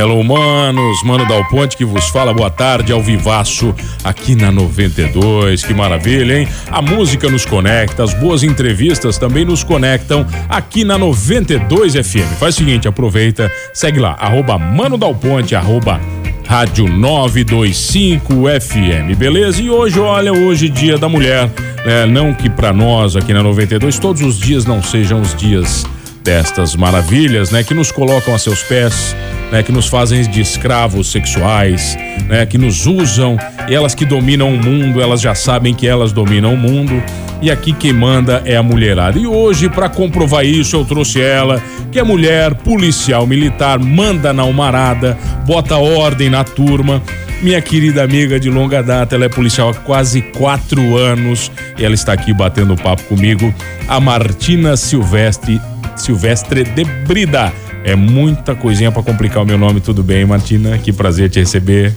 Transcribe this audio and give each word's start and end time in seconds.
Hello, 0.00 0.20
humanos, 0.20 1.02
Mano 1.02 1.26
Dal 1.26 1.44
Ponte 1.48 1.76
que 1.76 1.84
vos 1.84 2.08
fala, 2.10 2.32
boa 2.32 2.48
tarde, 2.48 2.92
ao 2.92 3.02
vivaço 3.02 3.74
aqui 4.04 4.36
na 4.36 4.52
92, 4.52 5.64
que 5.64 5.74
maravilha, 5.74 6.38
hein? 6.38 6.48
A 6.70 6.80
música 6.80 7.28
nos 7.28 7.44
conecta, 7.44 8.04
as 8.04 8.14
boas 8.14 8.44
entrevistas 8.44 9.18
também 9.18 9.44
nos 9.44 9.64
conectam 9.64 10.24
aqui 10.48 10.84
na 10.84 10.96
92 10.96 11.94
FM. 11.94 12.38
Faz 12.38 12.54
o 12.54 12.58
seguinte, 12.58 12.86
aproveita, 12.86 13.50
segue 13.74 13.98
lá, 13.98 14.16
arroba 14.20 14.56
Mano 14.56 14.96
Dal 14.96 15.16
Ponte, 15.16 15.56
arroba 15.56 16.00
Rádio 16.46 16.86
925 16.86 18.44
FM, 18.60 19.18
beleza? 19.18 19.60
E 19.60 19.68
hoje, 19.68 19.98
olha, 19.98 20.32
hoje 20.32 20.68
dia 20.68 20.96
da 20.96 21.08
mulher, 21.08 21.50
né? 21.84 22.06
Não 22.06 22.32
que 22.32 22.48
para 22.48 22.72
nós 22.72 23.16
aqui 23.16 23.34
na 23.34 23.42
92 23.42 23.98
todos 23.98 24.22
os 24.22 24.38
dias 24.38 24.64
não 24.64 24.80
sejam 24.80 25.20
os 25.20 25.34
dias 25.34 25.84
destas 26.22 26.74
maravilhas, 26.76 27.50
né? 27.50 27.62
Que 27.62 27.74
nos 27.74 27.90
colocam 27.90 28.34
a 28.34 28.38
seus 28.38 28.62
pés, 28.62 29.14
né, 29.50 29.62
que 29.62 29.72
nos 29.72 29.86
fazem 29.86 30.22
de 30.28 30.40
escravos 30.40 31.10
sexuais, 31.10 31.96
né, 32.28 32.44
que 32.46 32.58
nos 32.58 32.86
usam, 32.86 33.38
elas 33.68 33.94
que 33.94 34.04
dominam 34.04 34.52
o 34.52 34.56
mundo, 34.56 35.00
elas 35.00 35.20
já 35.20 35.34
sabem 35.34 35.74
que 35.74 35.86
elas 35.86 36.12
dominam 36.12 36.54
o 36.54 36.56
mundo. 36.56 37.02
E 37.40 37.50
aqui 37.50 37.72
quem 37.72 37.92
manda 37.92 38.42
é 38.44 38.56
a 38.56 38.62
mulherada. 38.62 39.16
E 39.16 39.26
hoje, 39.26 39.68
para 39.68 39.88
comprovar 39.88 40.44
isso, 40.44 40.74
eu 40.74 40.84
trouxe 40.84 41.20
ela, 41.20 41.62
que 41.92 41.98
é 41.98 42.02
mulher, 42.02 42.52
policial 42.54 43.26
militar, 43.28 43.78
manda 43.78 44.32
na 44.32 44.42
almarada, 44.42 45.16
bota 45.46 45.76
ordem 45.76 46.28
na 46.28 46.42
turma. 46.42 47.00
Minha 47.40 47.60
querida 47.60 48.02
amiga 48.02 48.40
de 48.40 48.50
longa 48.50 48.82
data, 48.82 49.14
ela 49.14 49.26
é 49.26 49.28
policial 49.28 49.70
há 49.70 49.74
quase 49.74 50.20
quatro 50.20 50.96
anos 50.96 51.52
e 51.78 51.84
ela 51.84 51.94
está 51.94 52.12
aqui 52.12 52.32
batendo 52.32 52.74
papo 52.74 53.04
comigo, 53.04 53.54
a 53.86 54.00
Martina 54.00 54.76
Silvestre, 54.76 55.60
Silvestre 55.98 56.64
de 56.64 56.84
Brida. 56.84 57.52
É 57.84 57.94
muita 57.94 58.54
coisinha 58.54 58.90
para 58.90 59.02
complicar 59.02 59.42
o 59.42 59.46
meu 59.46 59.58
nome, 59.58 59.80
tudo 59.80 60.02
bem, 60.02 60.24
Martina? 60.24 60.78
Que 60.78 60.92
prazer 60.92 61.30
te 61.30 61.40
receber. 61.40 61.94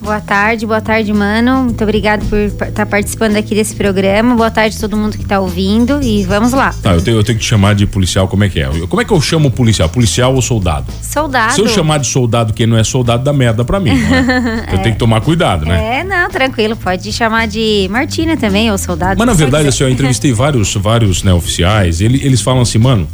Boa 0.00 0.20
tarde, 0.20 0.64
boa 0.64 0.80
tarde, 0.80 1.12
mano. 1.12 1.64
Muito 1.64 1.82
obrigado 1.82 2.24
por 2.28 2.38
estar 2.38 2.70
tá 2.70 2.86
participando 2.86 3.36
aqui 3.36 3.54
desse 3.54 3.74
programa. 3.74 4.34
Boa 4.34 4.50
tarde 4.50 4.76
a 4.76 4.80
todo 4.80 4.96
mundo 4.96 5.16
que 5.16 5.24
está 5.24 5.40
ouvindo 5.40 6.00
e 6.02 6.24
vamos 6.24 6.52
lá. 6.52 6.72
Tá, 6.82 6.94
eu 6.94 7.02
tenho, 7.02 7.16
eu 7.18 7.24
tenho 7.24 7.36
que 7.36 7.44
te 7.44 7.48
chamar 7.48 7.74
de 7.74 7.84
policial, 7.84 8.28
como 8.28 8.44
é 8.44 8.48
que 8.48 8.60
é? 8.60 8.68
Como 8.88 9.02
é 9.02 9.04
que 9.04 9.12
eu 9.12 9.20
chamo 9.20 9.50
policial? 9.50 9.88
Policial 9.88 10.34
ou 10.34 10.40
soldado? 10.40 10.86
Soldado. 11.02 11.52
Se 11.52 11.60
eu 11.60 11.68
chamar 11.68 11.98
de 11.98 12.06
soldado 12.06 12.52
quem 12.52 12.66
não 12.66 12.78
é 12.78 12.84
soldado, 12.84 13.24
dá 13.24 13.32
merda 13.32 13.64
pra 13.64 13.80
mim. 13.80 13.92
Né? 13.92 14.66
é. 14.68 14.74
Eu 14.78 14.78
tenho 14.78 14.94
que 14.94 14.98
tomar 14.98 15.20
cuidado, 15.20 15.66
né? 15.66 15.98
É, 15.98 16.04
não, 16.04 16.30
tranquilo. 16.30 16.76
Pode 16.76 17.12
chamar 17.12 17.46
de 17.46 17.88
Martina 17.90 18.36
também, 18.36 18.70
ou 18.70 18.78
soldado. 18.78 19.18
Mas 19.18 19.26
na 19.26 19.34
verdade, 19.34 19.68
assim, 19.68 19.84
eu 19.84 19.90
entrevistei 19.90 20.32
vários, 20.32 20.74
vários 20.74 21.22
né, 21.22 21.32
oficiais, 21.32 22.00
ele, 22.00 22.24
eles 22.24 22.40
falam 22.40 22.62
assim, 22.62 22.78
mano, 22.78 23.08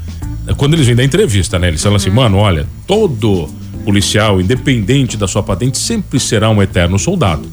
quando 0.56 0.74
eles 0.74 0.86
vêm 0.86 0.96
da 0.96 1.04
entrevista, 1.04 1.58
né? 1.58 1.68
Eles 1.68 1.82
falam 1.82 1.96
assim, 1.96 2.10
uhum. 2.10 2.16
mano, 2.16 2.36
olha, 2.36 2.66
todo 2.86 3.48
policial, 3.84 4.40
independente 4.40 5.16
da 5.16 5.28
sua 5.28 5.42
patente, 5.42 5.78
sempre 5.78 6.18
será 6.18 6.50
um 6.50 6.62
eterno 6.62 6.98
soldado. 6.98 7.48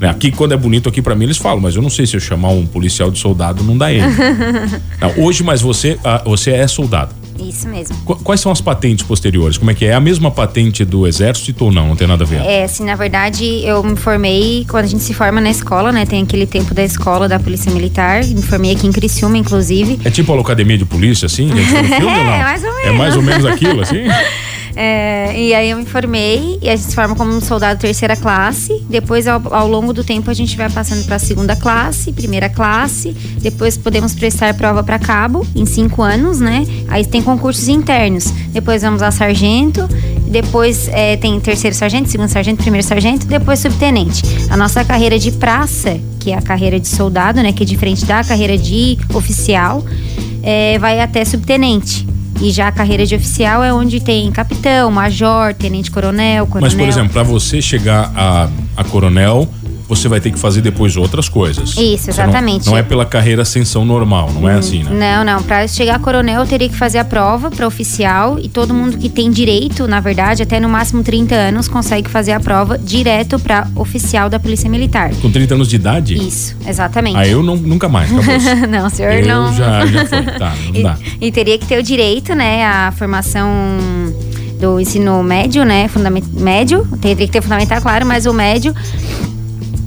Né? 0.00 0.08
Aqui, 0.08 0.32
quando 0.32 0.52
é 0.52 0.56
bonito 0.56 0.88
aqui 0.88 1.00
para 1.00 1.14
mim, 1.14 1.24
eles 1.24 1.38
falam, 1.38 1.60
mas 1.60 1.76
eu 1.76 1.82
não 1.82 1.90
sei 1.90 2.06
se 2.06 2.16
eu 2.16 2.20
chamar 2.20 2.50
um 2.50 2.66
policial 2.66 3.10
de 3.10 3.18
soldado, 3.18 3.62
não 3.62 3.78
dá 3.78 3.92
ele. 3.92 4.06
não, 5.00 5.24
hoje, 5.24 5.44
mas 5.44 5.60
você, 5.60 5.98
ah, 6.04 6.22
você 6.24 6.50
é 6.50 6.66
soldado. 6.66 7.14
Isso 7.52 7.68
mesmo. 7.68 7.94
Quais 8.24 8.40
são 8.40 8.50
as 8.50 8.60
patentes 8.60 9.06
posteriores? 9.06 9.58
Como 9.58 9.70
é 9.70 9.74
que 9.74 9.84
é? 9.84 9.88
É 9.88 9.94
a 9.94 10.00
mesma 10.00 10.30
patente 10.30 10.84
do 10.84 11.06
exército 11.06 11.66
ou 11.66 11.72
não? 11.72 11.88
Não 11.88 11.96
tem 11.96 12.06
nada 12.06 12.24
a 12.24 12.26
ver? 12.26 12.40
É, 12.40 12.64
assim, 12.64 12.82
na 12.82 12.94
verdade, 12.94 13.44
eu 13.62 13.82
me 13.82 13.94
formei 13.94 14.64
quando 14.68 14.84
a 14.84 14.88
gente 14.88 15.02
se 15.02 15.12
forma 15.12 15.40
na 15.40 15.50
escola, 15.50 15.92
né? 15.92 16.06
Tem 16.06 16.22
aquele 16.22 16.46
tempo 16.46 16.72
da 16.72 16.82
escola 16.82 17.28
da 17.28 17.38
Polícia 17.38 17.70
Militar. 17.70 18.24
Me 18.24 18.40
formei 18.40 18.72
aqui 18.72 18.86
em 18.86 18.92
Criciúma, 18.92 19.36
inclusive. 19.36 20.00
É 20.02 20.10
tipo 20.10 20.32
a 20.32 20.40
academia 20.40 20.78
de 20.78 20.86
polícia, 20.86 21.26
assim? 21.26 21.50
é, 21.50 22.42
mais 22.42 22.64
ou 22.64 22.70
menos. 22.70 22.86
É 22.86 22.90
mais 22.90 23.16
ou 23.16 23.22
menos 23.22 23.44
aquilo, 23.44 23.82
assim? 23.82 24.04
É, 24.74 25.38
e 25.38 25.54
aí 25.54 25.70
eu 25.70 25.76
me 25.76 25.84
formei 25.84 26.58
e 26.62 26.68
a 26.68 26.76
gente 26.76 26.88
se 26.88 26.94
forma 26.94 27.14
como 27.14 27.32
um 27.32 27.40
soldado 27.40 27.78
terceira 27.80 28.16
classe. 28.16 28.82
Depois, 28.88 29.26
ao, 29.26 29.42
ao 29.52 29.68
longo 29.68 29.92
do 29.92 30.02
tempo, 30.02 30.30
a 30.30 30.34
gente 30.34 30.56
vai 30.56 30.70
passando 30.70 31.04
para 31.04 31.18
segunda 31.18 31.54
classe, 31.54 32.12
primeira 32.12 32.48
classe. 32.48 33.10
Depois 33.40 33.76
podemos 33.76 34.14
prestar 34.14 34.54
prova 34.54 34.82
para 34.82 34.98
cabo 34.98 35.46
em 35.54 35.66
cinco 35.66 36.02
anos, 36.02 36.40
né? 36.40 36.66
Aí 36.88 37.04
tem 37.04 37.22
concursos 37.22 37.68
internos. 37.68 38.30
Depois 38.52 38.82
vamos 38.82 39.02
a 39.02 39.10
sargento. 39.10 39.86
Depois 40.26 40.88
é, 40.88 41.16
tem 41.16 41.38
terceiro 41.40 41.76
sargento, 41.76 42.08
segundo 42.08 42.28
sargento, 42.28 42.62
primeiro 42.62 42.86
sargento, 42.86 43.26
depois 43.26 43.58
subtenente. 43.58 44.22
A 44.48 44.56
nossa 44.56 44.82
carreira 44.82 45.18
de 45.18 45.30
praça, 45.30 46.00
que 46.18 46.30
é 46.30 46.34
a 46.34 46.40
carreira 46.40 46.80
de 46.80 46.88
soldado, 46.88 47.42
né? 47.42 47.52
Que 47.52 47.64
é 47.64 47.66
diferente 47.66 48.06
da 48.06 48.24
carreira 48.24 48.56
de 48.56 48.98
oficial, 49.12 49.84
é, 50.42 50.78
vai 50.78 51.00
até 51.00 51.24
subtenente. 51.24 52.11
E 52.42 52.50
já 52.50 52.66
a 52.66 52.72
carreira 52.72 53.06
de 53.06 53.14
oficial 53.14 53.62
é 53.62 53.72
onde 53.72 54.00
tem 54.00 54.28
capitão, 54.32 54.90
major, 54.90 55.54
tenente 55.54 55.92
coronel, 55.92 56.44
coronel. 56.44 56.68
Mas, 56.68 56.74
por 56.74 56.88
exemplo, 56.88 57.12
para 57.12 57.22
você 57.22 57.62
chegar 57.62 58.12
a, 58.16 58.48
a 58.76 58.82
coronel, 58.82 59.48
você 59.96 60.08
vai 60.08 60.20
ter 60.20 60.30
que 60.30 60.38
fazer 60.38 60.60
depois 60.62 60.96
outras 60.96 61.28
coisas. 61.28 61.76
Isso, 61.76 62.10
exatamente. 62.10 62.66
Não, 62.66 62.72
não, 62.72 62.78
é 62.78 62.82
pela 62.82 63.04
carreira 63.04 63.42
ascensão 63.42 63.84
normal, 63.84 64.30
não 64.32 64.48
é 64.48 64.54
assim, 64.54 64.82
né? 64.82 64.90
Não, 64.90 65.24
não. 65.24 65.42
Para 65.42 65.68
chegar 65.68 65.96
a 65.96 65.98
coronel, 65.98 66.40
eu 66.40 66.46
teria 66.46 66.68
que 66.68 66.76
fazer 66.76 66.98
a 66.98 67.04
prova 67.04 67.50
para 67.50 67.66
oficial 67.66 68.38
e 68.38 68.48
todo 68.48 68.72
mundo 68.72 68.96
que 68.96 69.08
tem 69.08 69.30
direito, 69.30 69.86
na 69.86 70.00
verdade, 70.00 70.42
até 70.42 70.58
no 70.58 70.68
máximo 70.68 71.02
30 71.02 71.34
anos, 71.34 71.68
consegue 71.68 72.08
fazer 72.08 72.32
a 72.32 72.40
prova 72.40 72.78
direto 72.78 73.38
para 73.38 73.68
oficial 73.76 74.30
da 74.30 74.38
Polícia 74.38 74.68
Militar. 74.68 75.10
Com 75.20 75.30
30 75.30 75.54
anos 75.54 75.68
de 75.68 75.76
idade? 75.76 76.14
Isso, 76.14 76.56
exatamente. 76.66 77.16
Ah, 77.16 77.28
eu 77.28 77.42
não, 77.42 77.56
nunca 77.56 77.88
mais, 77.88 78.10
não, 78.68 78.88
senhor, 78.88 79.12
eu 79.12 79.26
não. 79.26 79.54
Já, 79.54 79.84
já 79.86 80.06
foi. 80.06 80.22
Tá, 80.22 80.54
não 80.68 80.74
e, 80.74 80.82
dá. 80.82 80.96
E 81.20 81.32
teria 81.32 81.58
que 81.58 81.66
ter 81.66 81.78
o 81.78 81.82
direito, 81.82 82.34
né, 82.34 82.64
a 82.64 82.92
formação 82.92 83.46
do 84.58 84.78
ensino 84.80 85.22
médio, 85.22 85.64
né, 85.64 85.88
fundament, 85.88 86.24
médio, 86.32 86.86
teria 87.00 87.26
que 87.26 87.32
ter 87.32 87.42
fundamental, 87.42 87.80
claro, 87.82 88.06
mas 88.06 88.26
o 88.26 88.32
médio 88.32 88.72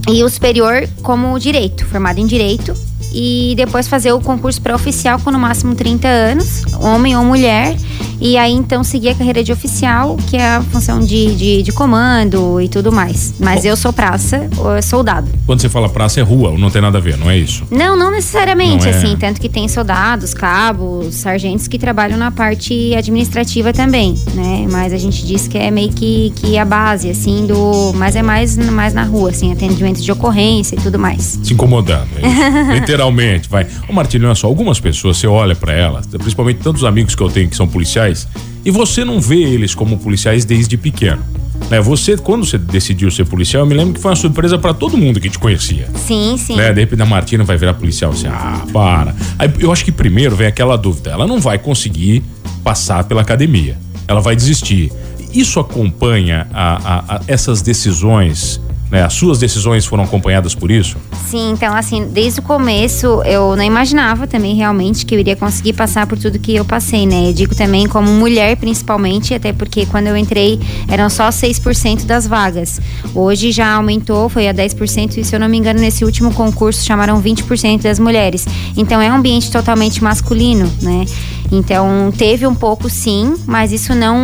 e 0.08 0.24
o 0.24 0.30
superior 0.30 0.88
como 1.02 1.38
direito, 1.40 1.86
formado 1.86 2.20
em 2.20 2.26
direito. 2.26 2.74
E 3.14 3.54
depois 3.56 3.88
fazer 3.88 4.12
o 4.12 4.20
concurso 4.20 4.62
para 4.62 4.76
oficial 4.76 5.20
com 5.20 5.32
no 5.32 5.40
máximo 5.40 5.74
30 5.74 6.08
anos, 6.08 6.64
homem 6.81 7.16
ou 7.16 7.24
mulher. 7.24 7.75
E 8.19 8.38
aí 8.38 8.53
então 8.53 8.84
seguir 8.84 9.09
a 9.09 9.16
carreira 9.16 9.44
de 9.44 9.52
oficial, 9.52 10.18
que 10.30 10.38
é 10.38 10.56
a 10.56 10.62
função 10.62 11.00
de, 11.00 11.36
de, 11.36 11.63
de 11.63 11.72
comando 11.72 12.62
e 12.62 12.68
tudo 12.68 12.91
mais. 12.91 13.34
Mas 13.40 13.63
Bom, 13.63 13.69
eu 13.69 13.78
sou 13.78 13.91
praça, 13.91 14.50
soldado. 14.81 15.28
Quando 15.46 15.62
você 15.62 15.69
fala 15.69 15.90
praça 15.90 16.19
é 16.19 16.24
rua, 16.24 16.58
não 16.58 16.69
tem 16.69 16.81
nada 16.81 16.97
a 16.97 17.02
ver, 17.02 17.18
não 17.18 17.30
é 17.30 17.38
isso? 17.38 17.66
Não, 17.69 17.97
não 17.97 18.12
necessariamente, 18.12 18.85
não 18.85 18.91
é... 18.91 18.96
assim. 18.96 19.16
Tanto 19.18 19.41
que 19.41 19.50
tem 19.50 19.68
soldados, 19.68 20.34
cabos, 20.34 21.16
sargentos 21.16 21.68
que 21.68 21.78
trabalham 21.78 22.18
na 22.18 22.31
parte 22.31 22.94
administrativa 22.96 23.74
também, 23.74 24.16
né? 24.34 24.66
Mas 24.69 24.94
a 24.94 24.97
gente 24.97 25.25
diz 25.25 25.47
que 25.47 25.58
é 25.58 25.69
meio 25.69 25.91
que, 25.91 26.32
que 26.35 26.58
a 26.58 26.66
base, 26.66 27.09
assim, 27.09 27.46
do. 27.46 27.94
Mas 27.96 28.16
é 28.16 28.22
mais, 28.22 28.58
mais 28.58 28.94
na 28.94 29.03
rua, 29.03 29.29
assim, 29.29 29.52
atendimento 29.52 30.02
de 30.02 30.11
ocorrência 30.11 30.76
e 30.76 30.79
tudo 30.79 30.97
mais. 30.97 31.40
Se 31.44 31.53
incomodando, 31.53 32.08
é 32.22 32.73
literalmente, 32.79 33.50
vai. 33.50 33.67
Ô 33.88 33.94
Martílio, 33.94 34.28
olha 34.28 34.35
só, 34.35 34.47
algumas 34.47 34.79
pessoas, 34.79 35.17
você 35.17 35.28
olha 35.28 35.55
para 35.55 35.73
elas, 35.73 36.08
principalmente 36.08 36.59
tantos 36.66 36.84
amigos 36.84 37.14
que 37.14 37.22
eu 37.22 37.29
tenho 37.29 37.47
que 37.47 37.56
são 37.56 37.67
policiais 37.67 38.28
e 38.66 38.72
você 38.72 39.06
não 39.06 39.22
vê 39.22 39.35
eles 39.35 39.76
como 39.76 40.00
policiais 40.00 40.46
desde 40.46 40.76
pequeno. 40.76 41.23
Né? 41.70 41.79
Você, 41.79 42.17
quando 42.17 42.44
você 42.44 42.58
decidiu 42.58 43.12
ser 43.12 43.26
policial, 43.26 43.62
eu 43.62 43.67
me 43.67 43.76
lembro 43.76 43.94
que 43.94 44.00
foi 44.00 44.09
uma 44.09 44.16
surpresa 44.16 44.58
para 44.58 44.73
todo 44.73 44.97
mundo 44.97 45.20
que 45.20 45.29
te 45.29 45.38
conhecia. 45.38 45.88
Sim, 46.08 46.35
sim. 46.40 46.56
Né? 46.56 46.73
De 46.73 46.79
repente 46.79 47.03
a 47.03 47.06
Martina 47.06 47.44
vai 47.44 47.56
virar 47.56 47.76
policial. 47.76 48.12
Você, 48.12 48.28
ah, 48.28 48.66
para. 48.73 49.16
Aí 49.38 49.47
eu 49.59 49.72
acho 49.72 49.85
que 49.85 49.91
primeiro 49.91 50.35
vem 50.35 50.47
aquela 50.47 50.76
dúvida: 50.76 51.12
ela 51.12 51.28
não 51.28 51.40
vai 51.40 51.59
conseguir 51.59 52.23
passar 52.64 53.03
pela 53.03 53.22
academia. 53.22 53.78
Ela 54.08 54.20
vai 54.20 54.35
desistir. 54.35 54.91
Isso 55.32 55.59
acompanha 55.59 56.47
a, 56.52 56.73
a, 56.76 57.16
a 57.17 57.22
essas 57.28 57.62
decisões 57.62 58.59
Né? 58.90 59.03
As 59.03 59.14
suas 59.14 59.40
decisões 59.40 59.85
foram 59.85 60.03
acompanhadas 60.03 60.53
por 60.53 60.70
isso? 60.70 60.97
Sim, 61.28 61.52
então 61.52 61.73
assim, 61.73 62.08
desde 62.11 62.40
o 62.40 62.43
começo 62.43 63.22
eu 63.23 63.55
não 63.55 63.64
imaginava 63.64 64.28
também 64.28 64.55
realmente 64.55 65.05
que 65.05 65.16
eu 65.16 65.20
iria 65.20 65.35
conseguir 65.35 65.73
passar 65.73 66.05
por 66.05 66.17
tudo 66.17 66.37
que 66.37 66.55
eu 66.55 66.64
passei, 66.64 67.05
né? 67.08 67.29
Eu 67.29 67.34
digo 67.34 67.55
também 67.55 67.87
como 67.87 68.09
mulher 68.11 68.55
principalmente, 68.58 69.34
até 69.34 69.52
porque 69.52 69.85
quando 69.85 70.08
eu 70.08 70.16
entrei 70.16 70.59
eram 70.87 71.09
só 71.09 71.29
6% 71.29 72.05
das 72.05 72.28
vagas. 72.28 72.79
Hoje 73.14 73.52
já 73.52 73.73
aumentou, 73.73 74.29
foi 74.29 74.47
a 74.47 74.53
10% 74.53 75.17
e 75.17 75.23
se 75.23 75.35
eu 75.35 75.40
não 75.40 75.49
me 75.49 75.58
engano 75.58 75.79
nesse 75.79 76.05
último 76.05 76.34
concurso 76.34 76.85
chamaram 76.85 77.22
20% 77.22 77.81
das 77.81 77.99
mulheres. 77.99 78.46
Então 78.78 79.02
é 79.02 79.11
um 79.11 79.16
ambiente 79.16 79.52
totalmente 79.52 80.03
masculino, 80.03 80.72
né? 80.81 81.05
Então 81.52 82.12
teve 82.18 82.46
um 82.47 82.56
pouco 82.56 82.90
sim, 82.90 83.36
mas 83.46 83.72
isso 83.72 83.94
não 83.94 84.16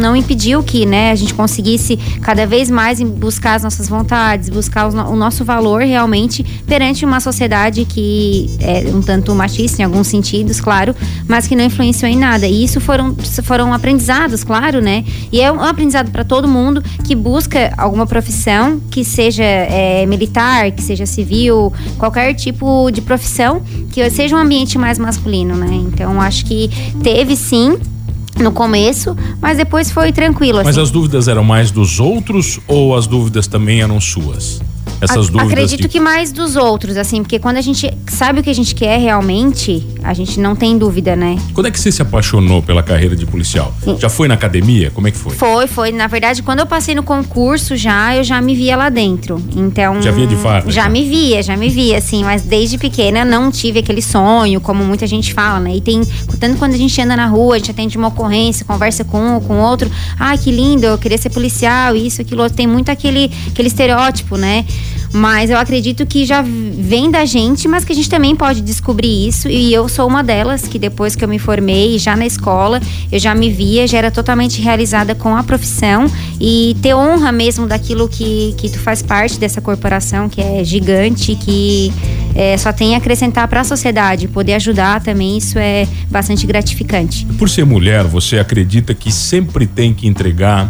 não 0.00 0.14
impediu 0.14 0.62
que, 0.62 0.84
né, 0.84 1.10
a 1.10 1.14
gente 1.14 1.32
conseguisse 1.34 1.96
cada 2.20 2.46
vez 2.46 2.70
mais 2.70 3.00
buscar 3.02 3.54
as 3.54 3.62
nossas 3.62 3.88
vontades, 3.88 4.48
buscar 4.48 4.88
o 4.88 5.16
nosso 5.16 5.44
valor 5.44 5.82
realmente 5.82 6.42
perante 6.66 7.04
uma 7.04 7.20
sociedade 7.20 7.84
que 7.84 8.50
é 8.60 8.84
um 8.94 9.00
tanto 9.00 9.34
machista 9.34 9.80
em 9.80 9.84
alguns 9.84 10.06
sentidos, 10.06 10.60
claro, 10.60 10.94
mas 11.26 11.46
que 11.46 11.56
não 11.56 11.64
influenciou 11.64 12.10
em 12.10 12.16
nada. 12.16 12.46
E 12.46 12.64
isso 12.64 12.80
foram, 12.80 13.14
foram 13.42 13.72
aprendizados, 13.72 14.44
claro, 14.44 14.80
né? 14.80 15.04
E 15.32 15.40
é 15.40 15.50
um 15.50 15.60
aprendizado 15.60 16.10
para 16.10 16.24
todo 16.24 16.46
mundo 16.48 16.82
que 17.04 17.14
busca 17.14 17.72
alguma 17.76 18.06
profissão, 18.06 18.80
que 18.90 19.04
seja 19.04 19.44
é, 19.44 20.04
militar, 20.06 20.70
que 20.72 20.82
seja 20.82 21.06
civil, 21.06 21.72
qualquer 21.98 22.34
tipo 22.34 22.90
de 22.90 23.00
profissão, 23.00 23.62
que 23.90 24.08
seja 24.10 24.36
um 24.36 24.38
ambiente 24.38 24.78
mais 24.78 24.98
masculino, 24.98 25.54
né? 25.54 25.70
Então 25.72 26.20
acho 26.20 26.44
que 26.44 26.55
teve 27.02 27.36
sim 27.36 27.78
no 28.38 28.52
começo, 28.52 29.16
mas 29.40 29.56
depois 29.56 29.90
foi 29.90 30.12
tranquilo. 30.12 30.58
Mas 30.58 30.68
assim. 30.68 30.82
as 30.82 30.90
dúvidas 30.90 31.28
eram 31.28 31.44
mais 31.44 31.70
dos 31.70 31.98
outros 31.98 32.60
ou 32.66 32.96
as 32.96 33.06
dúvidas 33.06 33.46
também 33.46 33.80
eram 33.80 34.00
suas? 34.00 34.60
Essas 35.00 35.28
dúvidas. 35.28 35.52
Acredito 35.52 35.82
de... 35.82 35.88
que 35.88 36.00
mais 36.00 36.32
dos 36.32 36.56
outros, 36.56 36.96
assim, 36.96 37.22
porque 37.22 37.38
quando 37.38 37.56
a 37.56 37.60
gente 37.60 37.92
sabe 38.08 38.40
o 38.40 38.42
que 38.42 38.50
a 38.50 38.54
gente 38.54 38.74
quer 38.74 38.98
realmente, 38.98 39.86
a 40.02 40.14
gente 40.14 40.40
não 40.40 40.54
tem 40.54 40.78
dúvida, 40.78 41.14
né? 41.14 41.38
Quando 41.52 41.66
é 41.66 41.70
que 41.70 41.78
você 41.78 41.90
se 41.92 42.02
apaixonou 42.02 42.62
pela 42.62 42.82
carreira 42.82 43.14
de 43.14 43.26
policial? 43.26 43.74
Sim. 43.82 43.96
Já 43.98 44.08
foi 44.08 44.28
na 44.28 44.34
academia? 44.34 44.90
Como 44.90 45.08
é 45.08 45.10
que 45.10 45.18
foi? 45.18 45.34
Foi, 45.34 45.66
foi. 45.66 45.92
Na 45.92 46.06
verdade, 46.06 46.42
quando 46.42 46.60
eu 46.60 46.66
passei 46.66 46.94
no 46.94 47.02
concurso 47.02 47.76
já, 47.76 48.16
eu 48.16 48.24
já 48.24 48.40
me 48.40 48.54
via 48.54 48.76
lá 48.76 48.88
dentro. 48.88 49.42
Então. 49.54 50.00
Já 50.00 50.10
via 50.10 50.26
de 50.26 50.36
farda? 50.36 50.70
Já 50.70 50.82
então. 50.82 50.92
me 50.92 51.08
via, 51.08 51.42
já 51.42 51.56
me 51.56 51.68
via, 51.68 51.98
assim, 51.98 52.24
mas 52.24 52.42
desde 52.42 52.78
pequena 52.78 53.24
não 53.24 53.50
tive 53.50 53.80
aquele 53.80 54.02
sonho, 54.02 54.60
como 54.60 54.84
muita 54.84 55.06
gente 55.06 55.32
fala, 55.34 55.60
né? 55.60 55.76
E 55.76 55.80
tem. 55.80 56.02
Tanto 56.38 56.56
quando 56.58 56.74
a 56.74 56.78
gente 56.78 57.00
anda 57.00 57.16
na 57.16 57.26
rua, 57.26 57.56
a 57.56 57.58
gente 57.58 57.70
atende 57.70 57.96
uma 57.96 58.08
ocorrência, 58.08 58.64
conversa 58.64 59.04
com 59.04 59.36
um, 59.36 59.40
com 59.40 59.58
outro. 59.58 59.90
Ah, 60.18 60.36
que 60.36 60.50
lindo, 60.50 60.86
eu 60.86 60.98
queria 60.98 61.18
ser 61.18 61.30
policial, 61.30 61.94
isso, 61.96 62.20
aquilo. 62.20 62.48
Tem 62.50 62.66
muito 62.66 62.90
aquele, 62.90 63.30
aquele 63.48 63.68
estereótipo, 63.68 64.36
né? 64.36 64.64
Mas 65.12 65.50
eu 65.50 65.58
acredito 65.58 66.04
que 66.04 66.26
já 66.26 66.42
vem 66.42 67.10
da 67.10 67.24
gente, 67.24 67.66
mas 67.66 67.84
que 67.84 67.92
a 67.92 67.94
gente 67.94 68.10
também 68.10 68.36
pode 68.36 68.60
descobrir 68.60 69.26
isso. 69.26 69.48
E 69.48 69.72
eu 69.72 69.88
sou 69.88 70.06
uma 70.06 70.22
delas 70.22 70.68
que 70.68 70.78
depois 70.78 71.16
que 71.16 71.24
eu 71.24 71.28
me 71.28 71.38
formei, 71.38 71.98
já 71.98 72.14
na 72.16 72.26
escola, 72.26 72.80
eu 73.10 73.18
já 73.18 73.34
me 73.34 73.50
via, 73.50 73.86
já 73.86 73.98
era 73.98 74.10
totalmente 74.10 74.60
realizada 74.60 75.14
com 75.14 75.34
a 75.36 75.42
profissão 75.42 76.06
e 76.40 76.76
ter 76.82 76.94
honra 76.94 77.32
mesmo 77.32 77.66
daquilo 77.66 78.08
que, 78.08 78.54
que 78.58 78.68
tu 78.68 78.78
faz 78.78 79.00
parte 79.02 79.38
dessa 79.38 79.60
corporação 79.60 80.28
que 80.28 80.40
é 80.40 80.62
gigante, 80.62 81.34
que 81.34 81.92
é, 82.34 82.56
só 82.58 82.72
tem 82.72 82.94
a 82.94 82.98
acrescentar 82.98 83.48
para 83.48 83.62
a 83.62 83.64
sociedade, 83.64 84.28
poder 84.28 84.54
ajudar 84.54 85.00
também, 85.00 85.38
isso 85.38 85.58
é 85.58 85.88
bastante 86.10 86.46
gratificante. 86.46 87.24
Por 87.38 87.48
ser 87.48 87.64
mulher, 87.64 88.04
você 88.04 88.38
acredita 88.38 88.94
que 88.94 89.10
sempre 89.10 89.66
tem 89.66 89.94
que 89.94 90.06
entregar 90.06 90.68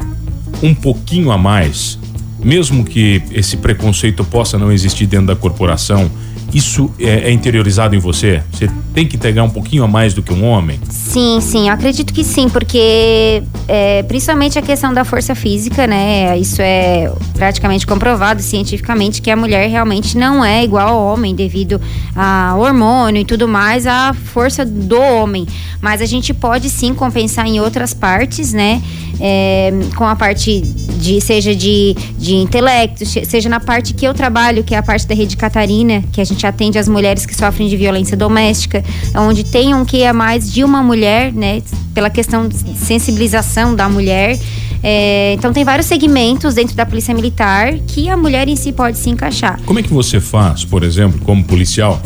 um 0.62 0.74
pouquinho 0.74 1.30
a 1.30 1.38
mais 1.38 1.98
mesmo 2.46 2.84
que 2.84 3.20
esse 3.32 3.56
preconceito 3.56 4.24
possa 4.24 4.56
não 4.56 4.70
existir 4.70 5.04
dentro 5.04 5.26
da 5.26 5.34
corporação, 5.34 6.08
isso 6.52 6.90
é, 6.98 7.28
é, 7.28 7.32
interiorizado 7.32 7.94
em 7.94 7.98
você? 7.98 8.42
Você 8.52 8.68
tem 8.94 9.06
que 9.06 9.16
entregar 9.16 9.42
um 9.42 9.50
pouquinho 9.50 9.84
a 9.84 9.88
mais 9.88 10.14
do 10.14 10.22
que 10.22 10.32
um 10.32 10.44
homem? 10.44 10.80
Sim, 10.88 11.38
sim, 11.40 11.68
acredito 11.68 12.12
que 12.12 12.24
sim, 12.24 12.48
porque 12.48 13.42
é, 13.68 14.02
principalmente 14.04 14.58
a 14.58 14.62
questão 14.62 14.92
da 14.92 15.04
força 15.04 15.34
física, 15.34 15.86
né? 15.86 16.38
Isso 16.38 16.62
é 16.62 17.12
praticamente 17.34 17.86
comprovado 17.86 18.42
cientificamente 18.42 19.20
que 19.20 19.30
a 19.30 19.36
mulher 19.36 19.68
realmente 19.68 20.16
não 20.16 20.44
é 20.44 20.64
igual 20.64 20.88
ao 20.88 21.12
homem 21.12 21.34
devido 21.34 21.80
a 22.14 22.54
hormônio 22.56 23.20
e 23.20 23.24
tudo 23.24 23.46
mais, 23.46 23.86
a 23.86 24.14
força 24.14 24.64
do 24.64 25.00
homem. 25.00 25.46
Mas 25.80 26.00
a 26.00 26.06
gente 26.06 26.32
pode 26.32 26.70
sim 26.70 26.94
compensar 26.94 27.46
em 27.46 27.60
outras 27.60 27.92
partes, 27.92 28.52
né? 28.52 28.82
É, 29.18 29.72
com 29.96 30.04
a 30.04 30.14
parte 30.14 30.60
de 30.60 31.20
seja 31.22 31.54
de, 31.54 31.96
de 32.18 32.34
intelecto, 32.34 33.06
seja 33.06 33.48
na 33.48 33.58
parte 33.58 33.94
que 33.94 34.06
eu 34.06 34.12
trabalho, 34.12 34.62
que 34.62 34.74
é 34.74 34.78
a 34.78 34.82
parte 34.82 35.06
da 35.06 35.14
rede 35.14 35.36
Catarina, 35.36 36.04
que 36.12 36.20
a 36.20 36.24
gente 36.24 36.35
atende 36.44 36.76
as 36.76 36.88
mulheres 36.88 37.24
que 37.24 37.34
sofrem 37.34 37.68
de 37.68 37.76
violência 37.76 38.16
doméstica, 38.16 38.82
onde 39.14 39.44
tem 39.44 39.72
um 39.72 39.84
que 39.84 40.02
é 40.02 40.12
mais 40.12 40.52
de 40.52 40.64
uma 40.64 40.82
mulher, 40.82 41.32
né, 41.32 41.62
pela 41.94 42.10
questão 42.10 42.48
de 42.48 42.56
sensibilização 42.76 43.76
da 43.76 43.88
mulher. 43.88 44.36
É, 44.82 45.34
então 45.34 45.52
tem 45.52 45.64
vários 45.64 45.86
segmentos 45.86 46.54
dentro 46.54 46.74
da 46.74 46.84
polícia 46.84 47.14
militar 47.14 47.74
que 47.86 48.08
a 48.08 48.16
mulher 48.16 48.48
em 48.48 48.56
si 48.56 48.72
pode 48.72 48.98
se 48.98 49.08
encaixar. 49.08 49.60
Como 49.64 49.78
é 49.78 49.82
que 49.82 49.92
você 49.92 50.20
faz, 50.20 50.64
por 50.64 50.82
exemplo, 50.82 51.20
como 51.20 51.44
policial, 51.44 52.02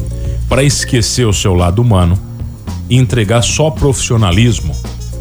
para 0.49 0.63
esquecer 0.63 1.27
o 1.27 1.33
seu 1.33 1.55
lado 1.55 1.81
humano 1.81 2.19
e 2.89 2.97
entregar 2.97 3.41
só 3.43 3.71
profissionalismo 3.71 4.75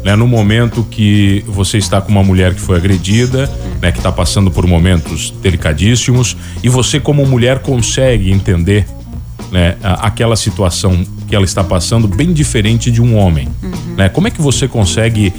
né, 0.04 0.16
no 0.16 0.26
momento 0.26 0.86
que 0.90 1.44
você 1.46 1.78
está 1.78 2.00
com 2.00 2.10
uma 2.10 2.22
mulher 2.22 2.54
que 2.54 2.60
foi 2.60 2.76
agredida, 2.76 3.50
né, 3.80 3.92
que 3.92 3.98
está 3.98 4.10
passando 4.10 4.50
por 4.50 4.66
momentos 4.66 5.30
delicadíssimos, 5.42 6.36
e 6.62 6.68
você, 6.68 6.98
como 6.98 7.24
mulher, 7.26 7.60
consegue 7.60 8.30
entender 8.30 8.86
né, 9.50 9.76
aquela 9.82 10.36
situação 10.36 11.04
que 11.28 11.34
ela 11.34 11.44
está 11.44 11.62
passando 11.62 12.06
bem 12.06 12.32
diferente 12.32 12.90
de 12.90 13.02
um 13.02 13.16
homem. 13.16 13.48
Uhum. 13.62 13.94
Né? 13.96 14.08
Como 14.08 14.28
é 14.28 14.30
que 14.30 14.40
você 14.40 14.68
consegue, 14.68 15.32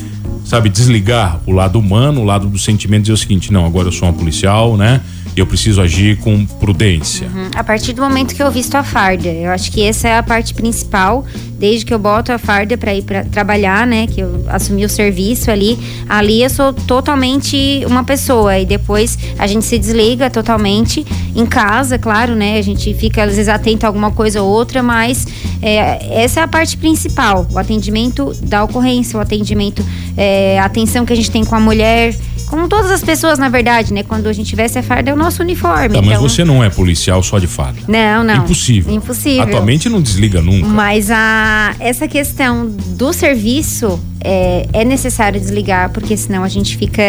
sabe, 0.46 0.69
desligar 0.69 1.40
o 1.46 1.52
lado 1.52 1.80
humano, 1.80 2.22
o 2.22 2.24
lado 2.24 2.48
do 2.48 2.60
sentimento 2.60 3.02
e 3.02 3.04
dizer 3.04 3.13
o 3.13 3.18
seguinte, 3.18 3.52
não, 3.52 3.66
agora 3.66 3.88
eu 3.88 3.92
sou 3.92 4.08
uma 4.08 4.13
policial, 4.13 4.75
né? 4.78 5.02
Eu 5.36 5.45
preciso 5.45 5.81
agir 5.81 6.18
com 6.18 6.45
prudência. 6.45 7.28
Uhum. 7.28 7.50
A 7.56 7.63
partir 7.63 7.94
do 7.94 8.01
momento 8.01 8.36
que 8.36 8.44
eu 8.44 8.51
visto 8.51 8.75
a 8.75 8.83
farda, 8.83 9.30
eu 9.30 9.51
acho 9.51 9.72
que 9.72 9.83
essa 9.83 10.07
é 10.07 10.18
a 10.18 10.24
parte 10.24 10.54
principal. 10.54 11.25
Desde 11.57 11.86
que 11.86 11.94
eu 11.94 12.00
boto 12.00 12.31
a 12.31 12.39
farda 12.39 12.75
para 12.75 12.94
ir 12.94 13.04
para 13.04 13.24
trabalhar, 13.24 13.86
né, 13.86 14.07
que 14.07 14.19
eu 14.19 14.44
assumi 14.48 14.83
o 14.83 14.89
serviço 14.89 15.51
ali, 15.51 15.78
ali 16.10 16.42
eu 16.42 16.50
sou 16.50 16.74
totalmente 16.74 17.83
uma 17.86 18.04
pessoa 18.04 18.57
e 18.57 18.66
depois 18.66 19.18
a 19.38 19.45
gente 19.45 19.63
se 19.63 19.78
desliga 19.78 20.30
totalmente 20.30 21.06
em 21.36 21.45
casa, 21.45 22.00
claro, 22.00 22.36
né? 22.36 22.57
A 22.57 22.62
gente 22.63 22.94
fica 22.95 23.24
às 23.24 23.36
vezes 23.36 23.48
atento 23.48 23.86
a 23.86 23.89
alguma 23.89 24.12
coisa 24.12 24.42
ou 24.42 24.50
outra, 24.50 24.81
mas 24.81 25.27
é, 25.62 26.24
essa 26.24 26.39
é 26.39 26.44
a 26.44 26.48
parte 26.48 26.75
principal, 26.77 27.45
o 27.51 27.60
atendimento 27.60 28.34
da 28.42 28.63
ocorrência, 28.63 29.18
o 29.18 29.22
atendimento, 29.22 29.86
é, 30.18 30.60
a 30.60 30.66
atenção 30.66 31.06
que 31.06 31.13
a 31.13 31.16
gente 31.16 31.30
tem 31.30 31.45
com 31.45 31.56
a 31.56 31.60
mulher 31.60 32.16
como 32.51 32.68
todas 32.68 32.92
as 32.92 33.01
pessoas, 33.01 33.39
na 33.39 33.48
verdade, 33.48 33.94
né? 33.94 34.03
Quando 34.03 34.27
a 34.27 34.34
gente 34.34 34.53
veste 34.58 34.77
a 34.77 34.84
farda, 34.84 35.10
é 35.10 35.13
o 35.13 35.17
nosso 35.17 35.41
uniforme. 35.41 35.88
Tá, 35.88 36.00
então... 36.00 36.03
Mas 36.03 36.20
você 36.20 36.43
não 36.43 36.62
é 36.62 36.70
policial 36.70 37.24
só 37.24 37.39
de 37.39 37.48
farda. 37.48 37.79
Não, 37.88 38.25
não. 38.25 38.43
Impossível. 38.43 38.93
Impossível. 38.93 39.43
Atualmente 39.43 39.88
não 39.88 40.01
desliga 40.01 40.41
nunca. 40.41 40.67
Mas 40.67 41.10
a, 41.10 41.74
essa 41.79 42.10
questão 42.10 42.67
do 42.67 43.13
serviço 43.13 43.98
é, 44.20 44.67
é, 44.74 44.84
necessário 44.84 45.39
desligar, 45.39 45.91
porque 45.91 46.17
senão 46.17 46.43
a 46.43 46.50
gente 46.50 46.75
fica. 46.75 47.01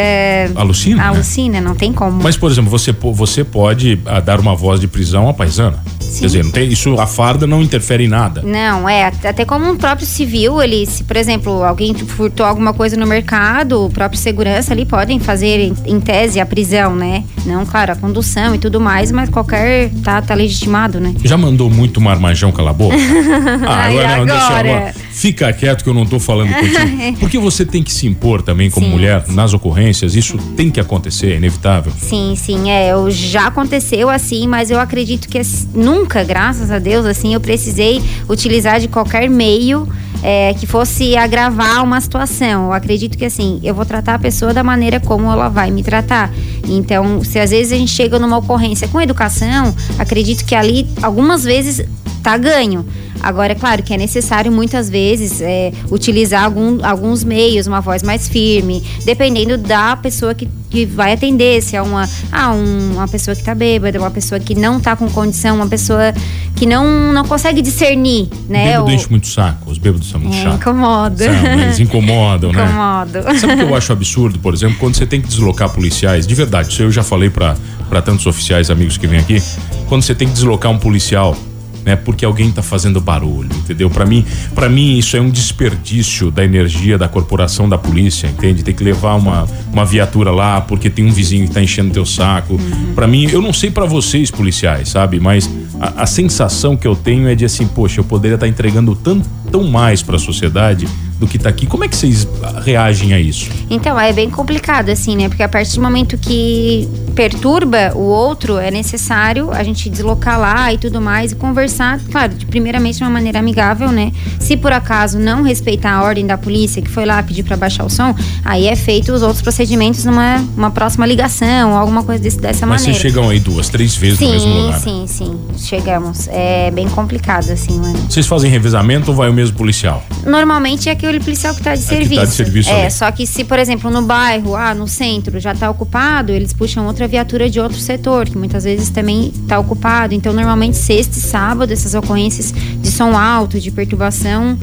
Alucina? 0.54 1.02
Né? 1.02 1.08
Alucina, 1.08 1.60
né? 1.60 1.60
não 1.60 1.74
tem 1.74 1.92
como. 1.92 2.22
Mas, 2.22 2.36
por 2.36 2.48
exemplo, 2.48 2.70
você, 2.70 2.92
você 2.92 3.42
pode 3.42 3.98
ah, 4.06 4.20
dar 4.20 4.38
uma 4.38 4.54
voz 4.54 4.80
de 4.80 4.86
prisão 4.86 5.28
à 5.28 5.34
paisana. 5.34 5.82
Sim. 6.12 6.20
Quer 6.20 6.26
dizer, 6.26 6.52
tem, 6.52 6.68
isso, 6.68 7.00
a 7.00 7.06
farda 7.06 7.46
não 7.46 7.62
interfere 7.62 8.04
em 8.04 8.08
nada. 8.08 8.42
Não, 8.42 8.86
é. 8.86 9.04
Até 9.06 9.46
como 9.46 9.70
um 9.70 9.76
próprio 9.76 10.06
civil, 10.06 10.62
ele, 10.62 10.84
se, 10.84 11.04
por 11.04 11.16
exemplo, 11.16 11.64
alguém 11.64 11.94
furtou 11.94 12.44
alguma 12.44 12.74
coisa 12.74 12.98
no 12.98 13.06
mercado, 13.06 13.86
o 13.86 13.90
próprio 13.90 14.20
segurança 14.20 14.74
ali 14.74 14.84
podem 14.84 15.18
fazer, 15.18 15.72
em, 15.86 16.00
tese, 16.00 16.38
a 16.38 16.44
prisão, 16.44 16.94
né? 16.94 17.24
Não, 17.46 17.64
claro, 17.64 17.92
a 17.92 17.96
condução 17.96 18.54
e 18.54 18.58
tudo 18.58 18.78
mais, 18.78 19.10
mas 19.10 19.30
qualquer. 19.30 19.90
tá, 20.04 20.20
tá 20.20 20.34
legitimado, 20.34 21.00
né? 21.00 21.14
Já 21.24 21.38
mandou 21.38 21.70
muito 21.70 22.00
marmajão 22.00 22.52
calar 22.52 22.74
a 22.74 22.76
boca? 22.76 22.96
ah, 23.66 23.86
agora, 23.86 24.16
não, 24.18 24.26
deixa 24.26 24.58
agora. 24.58 24.94
Fica 25.12 25.52
quieto 25.52 25.84
que 25.84 25.90
eu 25.90 25.94
não 25.94 26.06
tô 26.06 26.18
falando 26.18 26.52
contigo. 26.52 27.18
Porque 27.20 27.38
você 27.38 27.64
tem 27.64 27.82
que 27.82 27.92
se 27.92 28.06
impor 28.06 28.42
também 28.42 28.70
como 28.70 28.86
sim, 28.86 28.92
mulher 28.92 29.24
sim. 29.26 29.34
nas 29.34 29.52
ocorrências, 29.52 30.14
isso 30.14 30.36
tem 30.56 30.70
que 30.70 30.80
acontecer, 30.80 31.32
é 31.32 31.36
inevitável. 31.36 31.92
Sim, 31.98 32.34
sim, 32.36 32.70
é, 32.70 32.92
eu, 32.92 33.10
já 33.10 33.46
aconteceu 33.46 34.08
assim, 34.08 34.46
mas 34.46 34.70
eu 34.70 34.80
acredito 34.80 35.28
que 35.28 35.40
nunca, 35.74 36.24
graças 36.24 36.70
a 36.70 36.78
Deus, 36.78 37.06
assim, 37.06 37.34
eu 37.34 37.40
precisei 37.40 38.02
utilizar 38.28 38.80
de 38.80 38.88
qualquer 38.88 39.28
meio 39.28 39.86
é, 40.22 40.54
que 40.54 40.66
fosse 40.66 41.16
agravar 41.16 41.82
uma 41.82 42.00
situação. 42.00 42.66
Eu 42.66 42.72
acredito 42.72 43.18
que 43.18 43.24
assim, 43.24 43.60
eu 43.62 43.74
vou 43.74 43.84
tratar 43.84 44.14
a 44.14 44.18
pessoa 44.18 44.54
da 44.54 44.62
maneira 44.62 45.00
como 45.00 45.30
ela 45.30 45.48
vai 45.48 45.70
me 45.70 45.82
tratar. 45.82 46.32
Então, 46.66 47.22
se 47.24 47.38
às 47.38 47.50
vezes 47.50 47.72
a 47.72 47.76
gente 47.76 47.90
chega 47.90 48.18
numa 48.18 48.38
ocorrência 48.38 48.86
com 48.88 49.00
educação, 49.00 49.74
acredito 49.98 50.44
que 50.44 50.54
ali 50.54 50.86
algumas 51.02 51.44
vezes 51.44 51.84
tá 52.22 52.36
ganho. 52.36 52.86
Agora, 53.22 53.52
é 53.52 53.54
claro 53.54 53.82
que 53.84 53.94
é 53.94 53.96
necessário 53.96 54.50
muitas 54.50 54.90
vezes 54.90 55.40
é, 55.40 55.72
utilizar 55.90 56.42
algum, 56.44 56.84
alguns 56.84 57.22
meios, 57.22 57.68
uma 57.68 57.80
voz 57.80 58.02
mais 58.02 58.28
firme, 58.28 58.82
dependendo 59.04 59.56
da 59.56 59.94
pessoa 59.96 60.34
que, 60.34 60.48
que 60.68 60.84
vai 60.84 61.12
atender, 61.12 61.62
se 61.62 61.76
é 61.76 61.82
uma, 61.82 62.08
ah, 62.32 62.52
um, 62.52 62.94
uma 62.94 63.06
pessoa 63.06 63.34
que 63.36 63.42
está 63.42 63.54
bêbada, 63.54 63.96
uma 63.96 64.10
pessoa 64.10 64.40
que 64.40 64.56
não 64.56 64.78
está 64.78 64.96
com 64.96 65.08
condição, 65.08 65.54
uma 65.54 65.68
pessoa 65.68 66.12
que 66.56 66.66
não, 66.66 67.12
não 67.12 67.24
consegue 67.24 67.62
discernir, 67.62 68.28
né? 68.48 68.80
O 68.80 68.84
bêbado 68.84 68.90
enche 68.90 69.08
muito 69.08 69.28
saco, 69.28 69.70
os 69.70 69.78
bêbados 69.78 70.10
são 70.10 70.18
muito 70.18 70.36
é, 70.36 70.42
chatos. 70.42 70.58
Incomoda. 70.58 71.24
eles 71.62 71.78
incomodam, 71.78 72.52
né? 72.52 72.64
Incomodam. 72.64 73.38
Sabe 73.38 73.52
o 73.52 73.56
que 73.56 73.62
eu 73.62 73.74
acho 73.76 73.92
absurdo, 73.92 74.40
por 74.40 74.52
exemplo, 74.52 74.78
quando 74.80 74.96
você 74.96 75.06
tem 75.06 75.20
que 75.20 75.28
deslocar 75.28 75.70
policiais, 75.70 76.26
de 76.26 76.34
verdade, 76.34 76.72
isso 76.72 76.82
eu 76.82 76.90
já 76.90 77.04
falei 77.04 77.30
para 77.30 78.02
tantos 78.04 78.26
oficiais 78.26 78.68
amigos 78.68 78.96
que 78.96 79.06
vêm 79.06 79.20
aqui, 79.20 79.40
quando 79.88 80.02
você 80.02 80.14
tem 80.14 80.26
que 80.26 80.34
deslocar 80.34 80.72
um 80.72 80.78
policial 80.78 81.36
né? 81.84 81.96
Porque 81.96 82.24
alguém 82.24 82.48
está 82.48 82.62
fazendo 82.62 83.00
barulho, 83.00 83.50
entendeu? 83.54 83.90
Para 83.90 84.04
mim, 84.04 84.24
para 84.54 84.68
mim 84.68 84.98
isso 84.98 85.16
é 85.16 85.20
um 85.20 85.30
desperdício 85.30 86.30
da 86.30 86.44
energia 86.44 86.96
da 86.96 87.08
corporação 87.08 87.68
da 87.68 87.78
polícia, 87.78 88.26
entende? 88.26 88.62
Tem 88.62 88.74
que 88.74 88.84
levar 88.84 89.14
uma, 89.14 89.46
uma 89.72 89.84
viatura 89.84 90.30
lá 90.30 90.60
porque 90.60 90.88
tem 90.88 91.04
um 91.04 91.12
vizinho 91.12 91.44
que 91.44 91.50
está 91.50 91.62
enchendo 91.62 91.92
teu 91.92 92.06
saco. 92.06 92.58
Para 92.94 93.06
mim, 93.06 93.28
eu 93.30 93.42
não 93.42 93.52
sei 93.52 93.70
para 93.70 93.84
vocês 93.84 94.30
policiais, 94.30 94.88
sabe? 94.88 95.18
Mas 95.20 95.50
a, 95.80 96.02
a, 96.02 96.06
sensação 96.06 96.76
que 96.76 96.86
eu 96.86 96.94
tenho 96.94 97.28
é 97.28 97.34
de 97.34 97.44
assim, 97.44 97.66
poxa, 97.66 98.00
eu 98.00 98.04
poderia 98.04 98.34
estar 98.34 98.46
tá 98.46 98.50
entregando 98.50 98.94
tanto 98.94 99.28
tão 99.50 99.64
mais 99.64 100.02
para 100.02 100.16
a 100.16 100.18
sociedade 100.18 100.86
do 101.22 101.28
que 101.28 101.36
está 101.36 101.48
aqui. 101.48 101.66
Como 101.66 101.84
é 101.84 101.88
que 101.88 101.94
vocês 101.94 102.26
reagem 102.64 103.14
a 103.14 103.20
isso? 103.20 103.48
Então, 103.70 103.98
é 103.98 104.12
bem 104.12 104.28
complicado, 104.28 104.90
assim, 104.90 105.16
né? 105.16 105.28
Porque 105.28 105.42
a 105.42 105.48
partir 105.48 105.76
do 105.76 105.82
momento 105.82 106.18
que 106.18 106.88
perturba 107.14 107.92
o 107.94 108.00
outro, 108.00 108.58
é 108.58 108.70
necessário 108.70 109.52
a 109.52 109.62
gente 109.62 109.88
deslocar 109.88 110.40
lá 110.40 110.72
e 110.72 110.78
tudo 110.78 111.00
mais 111.00 111.30
e 111.32 111.36
conversar, 111.36 112.00
claro, 112.10 112.34
de, 112.34 112.44
primeiramente 112.44 112.98
de 112.98 113.04
uma 113.04 113.10
maneira 113.10 113.38
amigável, 113.38 113.92
né? 113.92 114.12
Se 114.40 114.56
por 114.56 114.72
acaso 114.72 115.18
não 115.18 115.42
respeitar 115.42 115.92
a 115.92 116.02
ordem 116.02 116.26
da 116.26 116.36
polícia, 116.36 116.82
que 116.82 116.90
foi 116.90 117.04
lá 117.04 117.22
pedir 117.22 117.44
para 117.44 117.56
baixar 117.56 117.84
o 117.84 117.90
som, 117.90 118.14
aí 118.44 118.66
é 118.66 118.74
feito 118.74 119.12
os 119.12 119.22
outros 119.22 119.42
procedimentos 119.42 120.04
numa 120.04 120.42
uma 120.56 120.70
próxima 120.70 121.06
ligação, 121.06 121.76
alguma 121.76 122.02
coisa 122.02 122.20
desse, 122.20 122.40
dessa 122.40 122.66
Mas 122.66 122.82
maneira. 122.82 122.92
Mas 122.92 123.00
vocês 123.00 123.12
chegam 123.12 123.28
aí 123.28 123.38
duas, 123.38 123.68
três 123.68 123.94
vezes 123.94 124.18
sim, 124.18 124.26
no 124.26 124.32
mesmo 124.32 124.54
lugar? 124.54 124.80
Sim, 124.80 125.04
sim, 125.06 125.38
chegamos. 125.56 126.26
É 126.28 126.70
bem 126.70 126.88
complicado, 126.88 127.50
assim, 127.50 127.78
mano. 127.78 127.98
Vocês 128.08 128.26
fazem 128.26 128.50
revezamento 128.50 129.10
ou 129.10 129.16
vai 129.16 129.28
o 129.28 129.32
mesmo 129.32 129.56
policial? 129.56 130.02
Normalmente 130.26 130.88
é 130.88 130.94
aquele 131.12 131.20
policial 131.20 131.54
que 131.54 131.60
está 131.60 131.74
de 131.74 131.82
é 131.82 131.82
serviço. 131.82 132.20
Tá 132.20 132.24
de 132.24 132.32
serviço 132.32 132.70
é, 132.70 132.82
ali. 132.82 132.90
só 132.90 133.10
que 133.12 133.26
se, 133.26 133.44
por 133.44 133.58
exemplo, 133.58 133.90
no 133.90 134.02
bairro, 134.02 134.56
ah, 134.56 134.74
no 134.74 134.88
centro, 134.88 135.38
já 135.38 135.52
está 135.52 135.68
ocupado, 135.70 136.32
eles 136.32 136.52
puxam 136.52 136.86
outra 136.86 137.06
viatura 137.06 137.50
de 137.50 137.60
outro 137.60 137.78
setor, 137.78 138.28
que 138.28 138.36
muitas 138.36 138.64
vezes 138.64 138.88
também 138.88 139.32
está 139.42 139.58
ocupado. 139.58 140.14
Então, 140.14 140.32
normalmente, 140.32 140.76
sexta 140.76 141.18
e 141.18 141.20
sábado, 141.20 141.72
essas 141.72 141.94
ocorrências 141.94 142.52
de 142.52 142.90
som 142.90 143.16
alto, 143.16 143.60
de 143.60 143.70
perturbação, 143.70 144.58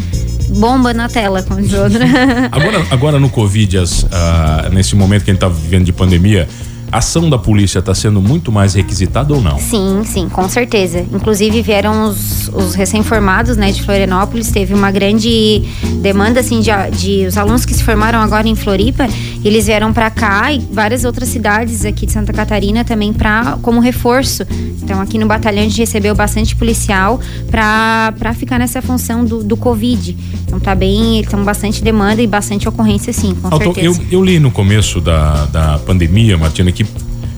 bomba 0.50 0.94
na 0.94 1.08
tela, 1.08 1.44
como 1.44 1.62
diz 1.62 1.74
outra. 1.74 2.06
agora, 2.52 2.88
agora 2.90 3.20
no 3.20 3.30
Covid, 3.30 3.78
as, 3.78 4.04
uh, 4.04 4.70
nesse 4.72 4.96
momento 4.96 5.24
que 5.24 5.32
a 5.32 5.34
gente 5.34 5.44
está 5.44 5.50
vivendo 5.50 5.86
de 5.86 5.94
pandemia, 5.94 6.48
a 6.92 6.98
ação 6.98 7.30
da 7.30 7.38
polícia 7.38 7.80
está 7.80 7.94
sendo 7.94 8.22
muito 8.22 8.52
mais 8.52 8.74
requisitada 8.74 9.34
ou 9.34 9.42
não? 9.42 9.58
Sim, 9.58 10.02
sim, 10.06 10.30
com 10.30 10.48
certeza. 10.48 11.06
Inclusive 11.14 11.62
vieram 11.62 12.10
os, 12.10 12.50
os 12.50 12.76
recém-formados, 12.76 13.58
né, 13.58 13.72
de 13.72 13.82
Florianópolis, 13.82 14.52
teve 14.52 14.74
uma 14.74 14.92
grande 14.92 15.64
demanda, 16.02 16.40
assim, 16.40 16.60
de, 16.62 16.72
de 16.92 17.26
os 17.28 17.38
alunos 17.38 17.66
que 17.66 17.74
se 17.74 17.84
formaram 17.84 18.20
agora 18.20 18.48
em 18.48 18.56
Floripa, 18.56 19.08
eles 19.44 19.68
vieram 19.68 19.94
para 19.94 20.10
cá 20.10 20.52
e 20.52 20.60
várias 20.60 21.04
outras 21.04 21.30
cidades 21.30 21.86
aqui 21.86 22.06
de 22.06 22.12
Santa 22.12 22.34
Catarina 22.34 22.84
também 22.84 23.14
para 23.14 23.58
como 23.62 23.80
reforço. 23.80 24.44
Então 24.82 25.00
aqui 25.00 25.18
no 25.18 25.28
batalhão 25.28 25.62
a 25.62 25.68
gente 25.68 25.80
recebeu 25.80 26.16
bastante 26.16 26.56
policial 26.56 27.20
para 27.50 28.34
ficar 28.34 28.58
nessa 28.58 28.82
função 28.82 29.24
do, 29.24 29.44
do 29.44 29.56
Covid. 29.56 30.18
Então 30.46 30.60
tá 30.60 30.74
bem, 30.74 31.22
estão 31.22 31.44
bastante 31.44 31.84
demanda 31.84 32.22
e 32.22 32.28
bastante 32.28 32.68
ocorrência, 32.68 33.14
sim, 33.14 33.36
com 33.36 33.56
certeza. 33.58 34.02
Eu, 34.10 34.20
eu 34.20 34.24
li 34.24 34.40
no 34.40 34.52
começo 34.52 35.00
da, 35.00 35.46
da 35.46 35.80
pandemia, 35.80 36.38
Martina, 36.38 36.72
que 36.72 36.79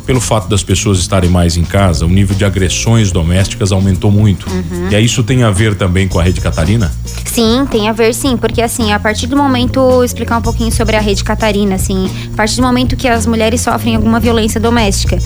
pelo 0.05 0.19
fato 0.19 0.50
das 0.50 0.63
pessoas 0.63 1.00
estarem 1.00 1.29
mais 1.29 1.55
em 1.57 1.63
casa, 1.63 2.05
o 2.05 2.10
nível 2.10 2.36
de 2.36 2.43
agressões 2.43 3.12
domésticas 3.12 3.71
aumentou 3.71 4.12
muito. 4.12 4.50
Uhum. 4.50 4.89
E 4.89 4.95
aí 4.95 5.05
isso 5.05 5.24
tem 5.24 5.43
a 5.43 5.51
ver 5.51 5.75
também 5.75 6.07
com 6.07 6.19
a 6.19 6.24
Rede 6.24 6.41
Catarina? 6.41 6.91
Sim, 7.25 7.65
tem 7.69 7.88
a 7.88 7.93
ver 7.93 8.13
sim, 8.13 8.36
porque 8.36 8.62
assim, 8.62 8.91
a 8.91 9.00
partir 9.00 9.27
do 9.27 9.38
momento, 9.38 10.03
explicar 10.03 10.38
um 10.38 10.41
pouquinho 10.41 10.71
sobre 10.71 10.95
a 10.95 11.00
Rede 11.00 11.24
Catarina, 11.24 11.75
assim, 11.75 12.10
a 12.33 12.36
partir 12.36 12.57
do 12.57 12.63
momento 12.63 12.98
que 12.98 13.07
as 13.07 13.25
mulheres 13.25 13.62
sofrem 13.62 13.95
alguma 13.95 14.19
violência 14.19 14.60
doméstica, 14.60 15.17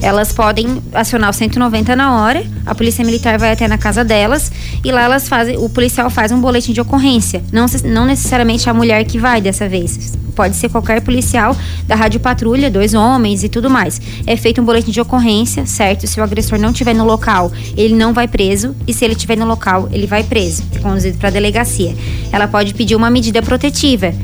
elas 0.00 0.32
podem 0.32 0.80
acionar 0.92 1.30
o 1.30 1.32
190 1.32 1.96
na 1.96 2.20
hora, 2.20 2.44
a 2.64 2.74
polícia 2.74 3.04
militar 3.04 3.38
vai 3.38 3.52
até 3.52 3.66
na 3.66 3.76
casa 3.78 4.04
delas 4.04 4.52
e 4.84 4.92
lá 4.92 5.02
elas 5.02 5.28
fazem, 5.28 5.56
o 5.56 5.68
policial 5.68 6.08
faz 6.10 6.30
um 6.30 6.40
boletim 6.40 6.72
de 6.72 6.80
ocorrência. 6.80 7.42
Não, 7.52 7.66
não 7.84 8.06
necessariamente 8.06 8.70
a 8.70 8.74
mulher 8.74 9.04
que 9.04 9.18
vai 9.18 9.40
dessa 9.40 9.68
vez. 9.68 10.16
Pode 10.38 10.54
ser 10.54 10.68
qualquer 10.68 11.00
policial 11.00 11.56
da 11.84 11.96
rádio 11.96 12.20
patrulha, 12.20 12.70
dois 12.70 12.94
homens 12.94 13.42
e 13.42 13.48
tudo 13.48 13.68
mais. 13.68 14.00
É 14.24 14.36
feito 14.36 14.60
um 14.60 14.64
boletim 14.64 14.92
de 14.92 15.00
ocorrência, 15.00 15.66
certo? 15.66 16.06
Se 16.06 16.20
o 16.20 16.22
agressor 16.22 16.60
não 16.60 16.70
estiver 16.70 16.94
no 16.94 17.04
local, 17.04 17.50
ele 17.76 17.96
não 17.96 18.12
vai 18.14 18.28
preso. 18.28 18.72
E 18.86 18.94
se 18.94 19.04
ele 19.04 19.14
estiver 19.14 19.36
no 19.36 19.44
local, 19.44 19.88
ele 19.90 20.06
vai 20.06 20.22
preso, 20.22 20.62
conduzido 20.80 21.18
para 21.18 21.26
a 21.26 21.32
delegacia. 21.32 21.92
Ela 22.30 22.46
pode 22.46 22.72
pedir 22.72 22.94
uma 22.94 23.10
medida 23.10 23.42
protetiva 23.42 24.14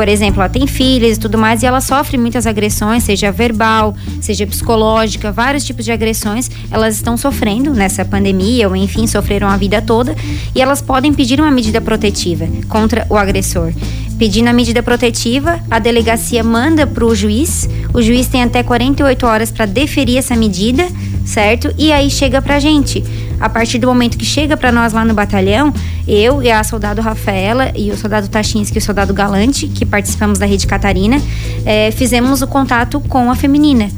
por 0.00 0.08
exemplo, 0.08 0.40
ela 0.40 0.48
tem 0.48 0.66
filhas 0.66 1.18
e 1.18 1.20
tudo 1.20 1.36
mais, 1.36 1.62
e 1.62 1.66
ela 1.66 1.78
sofre 1.78 2.16
muitas 2.16 2.46
agressões, 2.46 3.04
seja 3.04 3.30
verbal, 3.30 3.94
seja 4.18 4.46
psicológica, 4.46 5.30
vários 5.30 5.62
tipos 5.62 5.84
de 5.84 5.92
agressões, 5.92 6.50
elas 6.70 6.94
estão 6.94 7.18
sofrendo 7.18 7.74
nessa 7.74 8.02
pandemia, 8.02 8.66
ou 8.66 8.74
enfim, 8.74 9.06
sofreram 9.06 9.46
a 9.46 9.58
vida 9.58 9.82
toda, 9.82 10.16
e 10.54 10.62
elas 10.62 10.80
podem 10.80 11.12
pedir 11.12 11.38
uma 11.38 11.50
medida 11.50 11.82
protetiva 11.82 12.48
contra 12.66 13.06
o 13.10 13.16
agressor. 13.18 13.74
Pedindo 14.18 14.48
a 14.48 14.54
medida 14.54 14.82
protetiva, 14.82 15.60
a 15.70 15.78
delegacia 15.78 16.42
manda 16.42 16.86
para 16.86 17.04
o 17.04 17.14
juiz, 17.14 17.68
o 17.92 18.00
juiz 18.00 18.26
tem 18.26 18.42
até 18.42 18.62
48 18.62 19.26
horas 19.26 19.50
para 19.50 19.66
deferir 19.66 20.16
essa 20.16 20.34
medida, 20.34 20.88
certo? 21.26 21.74
E 21.76 21.92
aí 21.92 22.10
chega 22.10 22.40
para 22.40 22.56
a 22.56 22.58
gente 22.58 23.04
a 23.40 23.48
partir 23.48 23.78
do 23.78 23.86
momento 23.86 24.18
que 24.18 24.24
chega 24.24 24.56
para 24.56 24.70
nós 24.70 24.92
lá 24.92 25.04
no 25.04 25.14
batalhão, 25.14 25.72
eu 26.06 26.42
e 26.42 26.50
a 26.50 26.62
soldado 26.62 27.00
Rafaela 27.00 27.72
e 27.74 27.90
o 27.90 27.96
soldado 27.96 28.28
Tachinski 28.28 28.76
e 28.76 28.80
o 28.80 28.82
soldado 28.82 29.14
Galante, 29.14 29.66
que 29.66 29.86
participamos 29.86 30.38
da 30.38 30.46
Rede 30.46 30.66
Catarina, 30.66 31.20
é, 31.64 31.90
fizemos 31.90 32.42
o 32.42 32.46
contato 32.46 33.00
com 33.00 33.30
a 33.30 33.34
feminina 33.34 33.88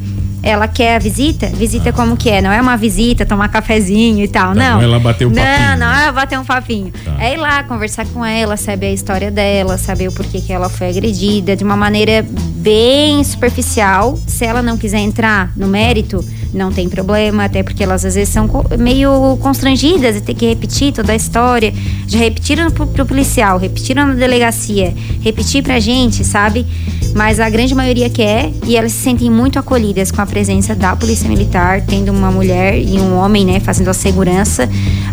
ela 0.43 0.67
quer 0.67 0.97
a 0.97 0.99
visita, 0.99 1.47
visita 1.47 1.89
ah. 1.89 1.93
como 1.93 2.17
que 2.17 2.29
é, 2.29 2.41
não 2.41 2.51
é 2.51 2.59
uma 2.61 2.75
visita, 2.75 3.25
tomar 3.25 3.47
cafezinho 3.47 4.21
e 4.21 4.27
tal, 4.27 4.53
não. 4.53 4.75
Não, 4.75 4.81
ela 4.81 4.99
bateu 4.99 5.29
um 5.29 5.31
não, 5.31 5.41
papinho. 5.41 5.69
Não, 5.69 5.77
não 5.77 5.95
é 5.95 6.11
bater 6.11 6.37
um 6.39 6.43
papinho. 6.43 6.93
Tá. 7.03 7.15
É 7.17 7.33
ir 7.33 7.37
lá 7.37 7.63
conversar 7.63 8.05
com 8.07 8.25
ela, 8.25 8.57
saber 8.57 8.87
a 8.87 8.91
história 8.91 9.31
dela, 9.31 9.77
saber 9.77 10.09
o 10.09 10.11
porquê 10.11 10.41
que 10.41 10.51
ela 10.51 10.67
foi 10.67 10.89
agredida, 10.89 11.55
de 11.55 11.63
uma 11.63 11.77
maneira 11.77 12.25
bem 12.63 13.21
superficial. 13.25 14.17
Se 14.25 14.45
ela 14.45 14.61
não 14.61 14.77
quiser 14.77 14.99
entrar 14.99 15.51
no 15.55 15.67
mérito, 15.67 16.23
não 16.53 16.71
tem 16.71 16.87
problema, 16.87 17.43
até 17.43 17.61
porque 17.61 17.83
elas 17.83 18.05
às 18.05 18.15
vezes 18.15 18.33
são 18.33 18.49
meio 18.79 19.37
constrangidas 19.41 20.15
e 20.15 20.21
ter 20.21 20.33
que 20.33 20.45
repetir 20.45 20.93
toda 20.93 21.11
a 21.11 21.15
história. 21.15 21.73
Já 22.07 22.19
repetiram 22.19 22.71
pro, 22.71 22.87
pro 22.87 23.05
policial, 23.05 23.57
repetiram 23.57 24.07
na 24.07 24.13
delegacia, 24.13 24.93
repetir 25.21 25.61
pra 25.61 25.79
gente, 25.79 26.23
sabe? 26.23 26.65
Mas 27.13 27.39
a 27.39 27.49
grande 27.49 27.75
maioria 27.75 28.09
quer 28.09 28.49
e 28.65 28.77
elas 28.77 28.93
se 28.93 28.99
sentem 28.99 29.29
muito 29.29 29.59
acolhidas 29.59 30.09
com 30.09 30.21
a 30.21 30.25
presença 30.25 30.73
da 30.73 30.95
Polícia 30.95 31.27
Militar, 31.27 31.81
tendo 31.81 32.11
uma 32.11 32.31
mulher 32.31 32.79
e 32.79 32.97
um 32.97 33.17
homem, 33.17 33.45
né, 33.45 33.59
fazendo 33.59 33.89
a 33.89 33.93
segurança. 33.93 34.69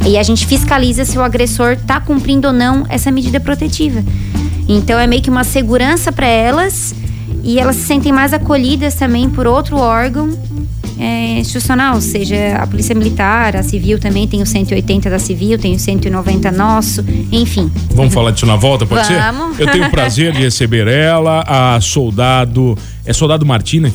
E 0.07 0.17
a 0.17 0.23
gente 0.23 0.47
fiscaliza 0.47 1.05
se 1.05 1.19
o 1.19 1.23
agressor 1.23 1.77
tá 1.87 2.01
cumprindo 2.01 2.47
ou 2.47 2.55
não 2.55 2.87
essa 2.89 3.11
medida 3.11 3.41
protetiva. 3.41 4.05
Então 4.69 4.99
é 5.01 5.07
meio 5.07 5.21
que 5.21 5.29
uma 5.29 5.43
segurança 5.43 6.13
para 6.13 6.29
elas 6.29 6.95
e 7.43 7.59
elas 7.59 7.77
se 7.77 7.83
sentem 7.83 8.13
mais 8.13 8.33
acolhidas 8.33 8.95
também 8.95 9.29
por 9.29 9.47
outro 9.47 9.77
órgão 9.77 10.31
é, 11.01 11.39
institucional, 11.39 11.99
seja 11.99 12.57
a 12.57 12.67
Polícia 12.67 12.95
Militar, 12.95 13.57
a 13.57 13.63
Civil 13.63 13.99
também 13.99 14.29
tem 14.29 14.43
o 14.43 14.47
180 14.47 15.09
da 15.09 15.19
Civil, 15.19 15.59
tem 15.59 15.75
o 15.75 15.79
190 15.79 16.53
nosso, 16.53 17.03
enfim. 17.33 17.73
Vamos 17.95 18.13
falar 18.13 18.33
disso 18.33 18.45
na 18.45 18.57
volta, 18.57 18.85
pode 18.85 19.09
Vamos. 19.09 19.57
ser? 19.57 19.63
Eu 19.63 19.73
tenho 19.73 19.87
o 19.87 19.91
prazer 19.91 20.33
de 20.33 20.41
receber 20.41 20.87
ela, 20.87 21.43
a 21.47 21.81
soldado. 21.81 22.77
É 23.03 23.15
soldado 23.15 23.47
Martina 23.47 23.91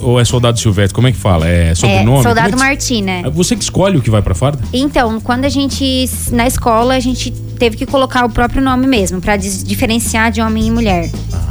ou 0.00 0.20
é 0.20 0.24
soldado 0.26 0.60
Silvestre? 0.60 0.94
Como 0.94 1.08
é 1.08 1.12
que 1.12 1.16
fala? 1.16 1.48
É 1.48 1.74
sobrenome? 1.74 2.18
É, 2.18 2.22
soldado 2.22 2.54
é 2.54 2.58
Martina. 2.58 3.12
É 3.12 3.30
você 3.30 3.56
que 3.56 3.62
escolhe 3.62 3.96
o 3.96 4.02
que 4.02 4.10
vai 4.10 4.20
pra 4.20 4.34
farda? 4.34 4.62
Então, 4.74 5.18
quando 5.20 5.46
a 5.46 5.48
gente, 5.48 6.08
na 6.30 6.46
escola, 6.46 6.94
a 6.94 7.00
gente 7.00 7.30
teve 7.58 7.78
que 7.78 7.86
colocar 7.86 8.26
o 8.26 8.28
próprio 8.28 8.60
nome 8.60 8.86
mesmo, 8.86 9.22
pra 9.22 9.36
diferenciar 9.36 10.30
de 10.30 10.42
homem 10.42 10.66
e 10.66 10.70
mulher. 10.70 11.10
Ah, 11.32 11.45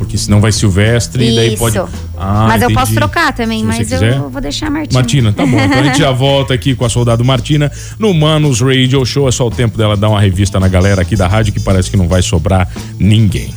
porque 0.00 0.16
senão 0.16 0.40
vai 0.40 0.50
Silvestre 0.50 1.22
Isso. 1.22 1.32
e 1.32 1.36
daí 1.36 1.56
pode. 1.58 1.78
Ah, 2.16 2.46
mas 2.48 2.62
entendi. 2.62 2.72
eu 2.72 2.78
posso 2.78 2.94
trocar 2.94 3.34
também, 3.34 3.62
mas 3.62 3.92
eu 3.92 4.30
vou 4.30 4.40
deixar 4.40 4.68
a 4.68 4.70
Martina. 4.70 4.98
Martina, 4.98 5.32
tá 5.34 5.44
bom. 5.44 5.60
Então 5.60 5.78
a 5.78 5.82
gente 5.82 5.98
já 5.98 6.10
volta 6.10 6.54
aqui 6.54 6.74
com 6.74 6.86
a 6.86 6.88
soldado 6.88 7.22
Martina 7.22 7.70
no 7.98 8.14
Manos 8.14 8.62
Radio 8.62 9.04
Show. 9.04 9.28
É 9.28 9.30
só 9.30 9.46
o 9.46 9.50
tempo 9.50 9.76
dela 9.76 9.98
dar 9.98 10.08
uma 10.08 10.18
revista 10.18 10.58
na 10.58 10.68
galera 10.68 11.02
aqui 11.02 11.16
da 11.16 11.28
rádio 11.28 11.52
que 11.52 11.60
parece 11.60 11.90
que 11.90 11.98
não 11.98 12.08
vai 12.08 12.22
sobrar 12.22 12.66
ninguém. 12.98 13.52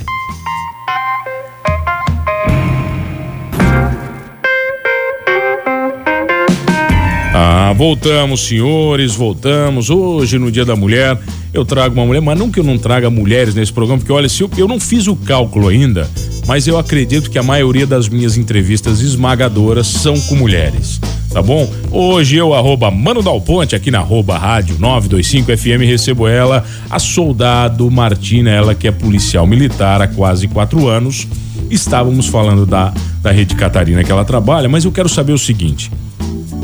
Ah, 7.34 7.72
voltamos, 7.74 8.46
senhores, 8.46 9.14
voltamos. 9.14 9.88
Hoje, 9.88 10.38
no 10.38 10.52
Dia 10.52 10.66
da 10.66 10.76
Mulher, 10.76 11.18
eu 11.54 11.64
trago 11.64 11.94
uma 11.94 12.04
mulher, 12.04 12.20
mas 12.20 12.38
não 12.38 12.50
que 12.50 12.60
eu 12.60 12.64
não 12.64 12.76
traga 12.76 13.08
mulheres 13.08 13.54
nesse 13.54 13.72
programa, 13.72 13.98
porque 13.98 14.12
olha, 14.12 14.28
se 14.28 14.42
eu, 14.42 14.50
eu 14.58 14.68
não 14.68 14.78
fiz 14.78 15.06
o 15.06 15.14
cálculo 15.14 15.68
ainda, 15.68 16.10
mas 16.46 16.66
eu 16.66 16.78
acredito 16.78 17.30
que 17.30 17.38
a 17.38 17.42
maioria 17.42 17.86
das 17.86 18.08
minhas 18.08 18.36
entrevistas 18.36 19.00
esmagadoras 19.00 19.86
são 19.86 20.18
com 20.22 20.36
mulheres. 20.36 21.00
Tá 21.30 21.42
bom? 21.42 21.68
Hoje 21.90 22.36
eu, 22.36 22.54
arroba 22.54 22.90
Mano 22.90 23.20
Dal 23.22 23.40
Ponte, 23.40 23.74
aqui 23.74 23.90
na 23.90 23.98
arroba 23.98 24.38
rádio 24.38 24.76
925 24.78 25.56
FM, 25.56 25.84
recebo 25.84 26.28
ela, 26.28 26.64
a 26.88 26.98
soldado 27.00 27.90
Martina, 27.90 28.50
ela 28.50 28.74
que 28.74 28.86
é 28.86 28.92
policial 28.92 29.46
militar 29.46 30.00
há 30.00 30.06
quase 30.06 30.46
quatro 30.46 30.86
anos. 30.86 31.26
Estávamos 31.68 32.28
falando 32.28 32.64
da, 32.64 32.94
da 33.20 33.32
Rede 33.32 33.56
Catarina 33.56 34.04
que 34.04 34.12
ela 34.12 34.24
trabalha, 34.24 34.68
mas 34.68 34.84
eu 34.84 34.92
quero 34.92 35.08
saber 35.08 35.32
o 35.32 35.38
seguinte: 35.38 35.90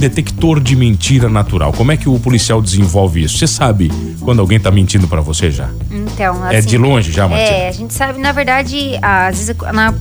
detector 0.00 0.60
de 0.60 0.74
mentira 0.74 1.28
natural. 1.28 1.72
Como 1.72 1.92
é 1.92 1.96
que 1.96 2.08
o 2.08 2.18
policial 2.18 2.62
desenvolve 2.62 3.22
isso? 3.22 3.36
Você 3.36 3.46
sabe 3.46 3.92
quando 4.20 4.40
alguém 4.40 4.58
tá 4.58 4.70
mentindo 4.70 5.06
para 5.06 5.20
você 5.20 5.50
já? 5.50 5.68
Então, 5.90 6.46
é 6.48 6.56
assim, 6.56 6.68
de 6.68 6.78
longe 6.78 7.12
já, 7.12 7.28
Martina? 7.28 7.50
É, 7.50 7.68
a 7.68 7.72
gente 7.72 7.92
sabe, 7.92 8.18
na 8.18 8.32
verdade, 8.32 8.98
às 9.02 9.38
vezes 9.38 9.54
na, 9.72 9.94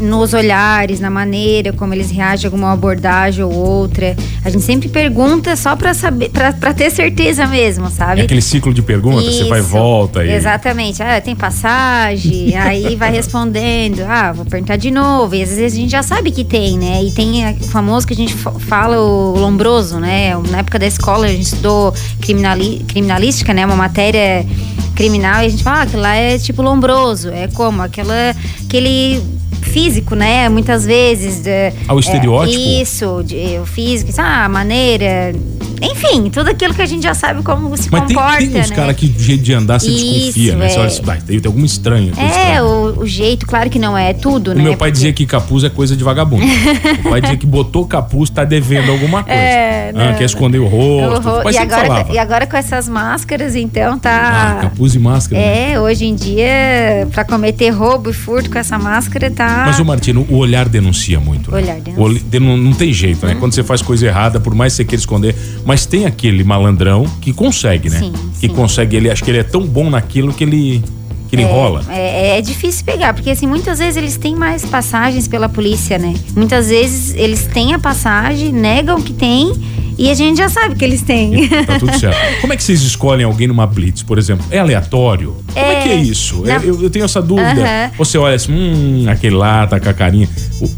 nos 0.00 0.32
olhares, 0.32 0.98
na 0.98 1.10
maneira 1.10 1.72
como 1.72 1.92
eles 1.92 2.10
reagem 2.10 2.46
a 2.46 2.48
alguma 2.48 2.72
abordagem 2.72 3.44
ou 3.44 3.52
outra. 3.52 4.16
A 4.44 4.48
gente 4.48 4.64
sempre 4.64 4.88
pergunta 4.88 5.54
só 5.56 5.76
para 5.76 5.92
saber, 5.92 6.30
para 6.30 6.72
ter 6.72 6.90
certeza 6.90 7.46
mesmo, 7.46 7.90
sabe? 7.90 8.22
É 8.22 8.24
aquele 8.24 8.42
ciclo 8.42 8.72
de 8.72 8.80
perguntas, 8.80 9.34
você 9.34 9.44
vai 9.44 9.58
e 9.58 9.62
volta 9.62 10.20
aí. 10.20 10.32
Exatamente. 10.32 11.02
Ah, 11.02 11.20
tem 11.20 11.36
passagem, 11.36 12.56
aí 12.56 12.96
vai 12.96 13.12
respondendo. 13.12 14.00
Ah, 14.08 14.32
vou 14.32 14.46
perguntar 14.46 14.76
de 14.76 14.90
novo. 14.90 15.34
E 15.34 15.42
às 15.42 15.50
vezes 15.50 15.74
a 15.74 15.80
gente 15.80 15.90
já 15.90 16.02
sabe 16.02 16.30
que 16.30 16.44
tem, 16.44 16.78
né? 16.78 17.02
E 17.02 17.10
tem 17.12 17.46
o 17.50 17.64
famoso 17.64 18.06
que 18.06 18.14
a 18.14 18.16
gente 18.16 18.34
fala 18.34 18.98
o 18.98 19.33
Lombroso, 19.38 19.98
né? 19.98 20.36
Na 20.50 20.58
época 20.58 20.78
da 20.78 20.86
escola 20.86 21.26
a 21.26 21.28
gente 21.28 21.42
estudou 21.42 21.92
criminali 22.20 22.84
criminalística, 22.88 23.52
né? 23.52 23.64
Uma 23.64 23.76
matéria 23.76 24.46
criminal 24.94 25.42
e 25.42 25.46
a 25.46 25.48
gente 25.48 25.62
fala, 25.62 25.78
ah, 25.78 25.82
aquilo 25.82 26.02
lá 26.02 26.14
é 26.14 26.38
tipo 26.38 26.62
Lombroso. 26.62 27.30
É 27.30 27.48
como? 27.48 27.82
Aquela, 27.82 28.34
aquele 28.64 29.22
físico, 29.62 30.14
né? 30.14 30.48
Muitas 30.48 30.84
vezes. 30.84 31.42
De, 31.42 31.72
ah, 31.88 31.94
o 31.94 31.98
estereótipo? 31.98 32.56
É, 32.56 32.82
isso, 32.82 33.22
de, 33.24 33.58
o 33.58 33.66
físico, 33.66 34.12
ah, 34.18 34.44
a 34.44 34.48
maneira. 34.48 35.34
Enfim, 35.82 36.30
tudo 36.30 36.50
aquilo 36.50 36.74
que 36.74 36.82
a 36.82 36.86
gente 36.86 37.02
já 37.02 37.14
sabe 37.14 37.42
como 37.42 37.76
se 37.76 37.90
Mas 37.90 38.02
comporta. 38.02 38.38
Tem, 38.38 38.50
tem 38.50 38.60
uns 38.60 38.70
né? 38.70 38.76
caras 38.76 38.96
que 38.96 39.08
do 39.08 39.22
jeito 39.22 39.42
de 39.42 39.54
andar 39.54 39.80
se 39.80 39.88
Isso, 39.88 40.04
desconfia, 40.04 40.56
né? 40.56 40.68
Você 40.68 40.78
olha 40.78 40.86
assim, 40.86 41.02
tem, 41.26 41.40
tem 41.40 41.48
algum 41.50 41.64
estranho. 41.64 42.12
É, 42.16 42.26
estranho. 42.26 42.64
o, 42.64 43.00
o, 43.00 43.06
jeito, 43.06 43.46
claro 43.46 43.70
que 43.70 43.78
não 43.78 43.96
é 43.96 44.12
tudo, 44.12 44.50
o 44.50 44.54
né? 44.54 44.62
meu 44.62 44.76
pai 44.76 44.90
Porque... 44.90 44.92
dizia 44.92 45.12
que 45.12 45.26
capuz 45.26 45.64
é 45.64 45.70
coisa 45.70 45.96
de 45.96 46.04
vagabundo. 46.04 46.44
o 47.04 47.10
pai 47.10 47.20
dizia 47.20 47.36
que 47.36 47.46
botou 47.46 47.86
capuz, 47.86 48.30
tá 48.30 48.44
devendo 48.44 48.90
alguma 48.90 49.22
coisa. 49.22 49.38
É, 49.38 49.92
não, 49.92 50.10
ah, 50.10 50.14
quer 50.14 50.24
esconder 50.24 50.58
o 50.58 50.66
rosto. 50.66 51.28
O 51.28 51.42
ro... 51.42 51.50
e, 51.50 51.58
agora, 51.58 52.06
e 52.10 52.18
agora 52.18 52.46
com 52.46 52.56
essas 52.56 52.88
máscaras, 52.88 53.54
então 53.54 53.98
tá. 53.98 54.58
Ah, 54.58 54.62
capuz 54.62 54.94
e 54.94 54.98
máscara. 54.98 55.40
É, 55.40 55.70
né? 55.70 55.80
hoje 55.80 56.04
em 56.06 56.14
dia, 56.14 57.08
pra 57.12 57.24
cometer 57.24 57.70
roubo 57.70 58.10
e 58.10 58.12
furto 58.12 58.50
com 58.50 58.58
essa 58.58 58.78
máscara, 58.78 59.30
tá. 59.30 59.64
Mas 59.66 59.78
o 59.78 59.84
Martino, 59.84 60.26
o 60.28 60.36
olhar 60.36 60.68
denuncia 60.68 61.20
muito. 61.20 61.50
Né? 61.50 61.58
Olhar 61.58 61.80
denuncia. 61.80 62.40
não, 62.40 62.56
não 62.56 62.72
tem 62.72 62.92
jeito, 62.92 63.26
né? 63.26 63.34
Uhum. 63.34 63.40
Quando 63.40 63.54
você 63.54 63.62
faz 63.62 63.82
coisa 63.82 64.06
errada, 64.06 64.40
por 64.40 64.54
mais 64.54 64.72
que 64.72 64.78
você 64.78 64.84
queira 64.84 65.00
esconder, 65.00 65.34
mas 65.64 65.86
tem 65.86 66.06
aquele 66.06 66.44
malandrão 66.44 67.06
que 67.20 67.32
consegue, 67.32 67.88
né? 67.90 67.98
Sim, 67.98 68.12
que 68.40 68.48
sim. 68.48 68.54
consegue, 68.54 68.96
ele 68.96 69.10
acho 69.10 69.24
que 69.24 69.30
ele 69.30 69.38
é 69.38 69.42
tão 69.44 69.66
bom 69.66 69.90
naquilo 69.90 70.32
que 70.32 70.44
ele 70.44 70.82
que 71.28 71.36
ele 71.36 71.42
é, 71.42 71.50
rola. 71.50 71.82
É, 71.88 72.38
é, 72.38 72.40
difícil 72.40 72.84
pegar, 72.84 73.14
porque 73.14 73.30
assim, 73.30 73.46
muitas 73.46 73.78
vezes 73.78 73.96
eles 73.96 74.16
têm 74.16 74.36
mais 74.36 74.64
passagens 74.64 75.26
pela 75.26 75.48
polícia, 75.48 75.98
né? 75.98 76.14
Muitas 76.36 76.68
vezes 76.68 77.14
eles 77.14 77.46
têm 77.46 77.72
a 77.72 77.78
passagem, 77.78 78.52
negam 78.52 79.00
que 79.00 79.12
tem 79.12 79.52
e 79.96 80.10
a 80.10 80.14
gente 80.14 80.38
já 80.38 80.48
sabe 80.48 80.74
que 80.74 80.84
eles 80.84 81.02
têm. 81.02 81.48
Tá 81.48 81.78
tudo 81.78 81.94
certo. 81.98 82.40
Como 82.40 82.52
é 82.52 82.56
que 82.56 82.64
vocês 82.64 82.82
escolhem 82.82 83.24
alguém 83.24 83.46
numa 83.46 83.66
blitz, 83.66 84.02
por 84.02 84.18
exemplo? 84.18 84.44
É 84.50 84.58
aleatório? 84.58 85.36
Como 85.52 85.64
é, 85.64 85.74
é 85.74 85.82
que 85.82 85.88
é 85.88 85.96
isso? 85.96 86.42
Na... 86.42 86.56
Eu, 86.56 86.82
eu, 86.82 86.90
tenho 86.90 87.04
essa 87.04 87.22
dúvida. 87.22 87.92
Você 87.96 88.18
olha 88.18 88.34
assim, 88.34 88.52
hum, 88.52 89.04
aquele 89.08 89.36
lá 89.36 89.66
tá 89.66 89.78
com 89.78 89.88
a 89.88 89.94
carinha. 89.94 90.28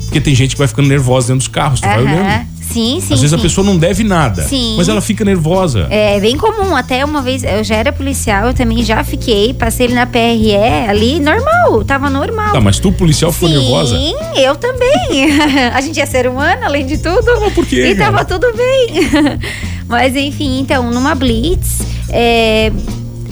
Porque 0.05 0.21
tem 0.21 0.35
gente 0.35 0.55
que 0.55 0.59
vai 0.59 0.69
ficando 0.69 0.89
nervosa 0.89 1.29
dentro 1.29 1.39
dos 1.39 1.49
carros, 1.49 1.81
tu 1.81 1.87
vai 1.87 2.03
olhando. 2.03 2.47
Sim, 2.73 3.01
sim. 3.01 3.15
Às 3.15 3.21
vezes 3.21 3.31
sim. 3.31 3.37
a 3.37 3.39
pessoa 3.39 3.65
não 3.65 3.77
deve 3.77 4.05
nada. 4.05 4.43
Sim. 4.43 4.75
Mas 4.77 4.89
ela 4.89 5.01
fica 5.01 5.25
nervosa. 5.25 5.87
É 5.91 6.19
bem 6.21 6.37
comum. 6.37 6.75
Até 6.75 7.05
uma 7.05 7.23
vez, 7.23 7.43
eu 7.43 7.63
já 7.65 7.77
era 7.77 7.93
policial, 7.93 8.49
eu 8.49 8.55
também 8.55 8.83
já 8.83 9.03
fiquei, 9.05 9.55
passei 9.55 9.87
ele 9.87 9.95
na 9.95 10.07
PRE 10.07 10.55
ali, 10.89 11.21
normal, 11.21 11.85
tava 11.85 12.11
normal. 12.11 12.53
Tá, 12.53 12.61
mas 12.61 12.79
tu, 12.79 12.93
policial, 12.93 13.33
ficou 13.33 13.49
sim, 13.49 13.59
nervosa? 13.59 13.97
Sim, 13.97 14.15
eu 14.37 14.57
também. 14.57 15.39
a 15.73 15.81
gente 15.81 16.01
é 16.01 16.07
ser 16.07 16.27
humano, 16.29 16.65
além 16.65 16.87
de 16.87 16.99
tudo. 16.99 17.25
Não, 17.41 17.51
por 17.51 17.67
quê? 17.67 17.89
E 17.89 17.95
tava 17.95 18.25
tudo 18.25 18.47
bem. 18.55 19.41
mas 19.89 20.17
enfim, 20.17 20.61
então, 20.61 20.91
numa 20.91 21.15
blitz, 21.15 21.81
é, 22.11 22.73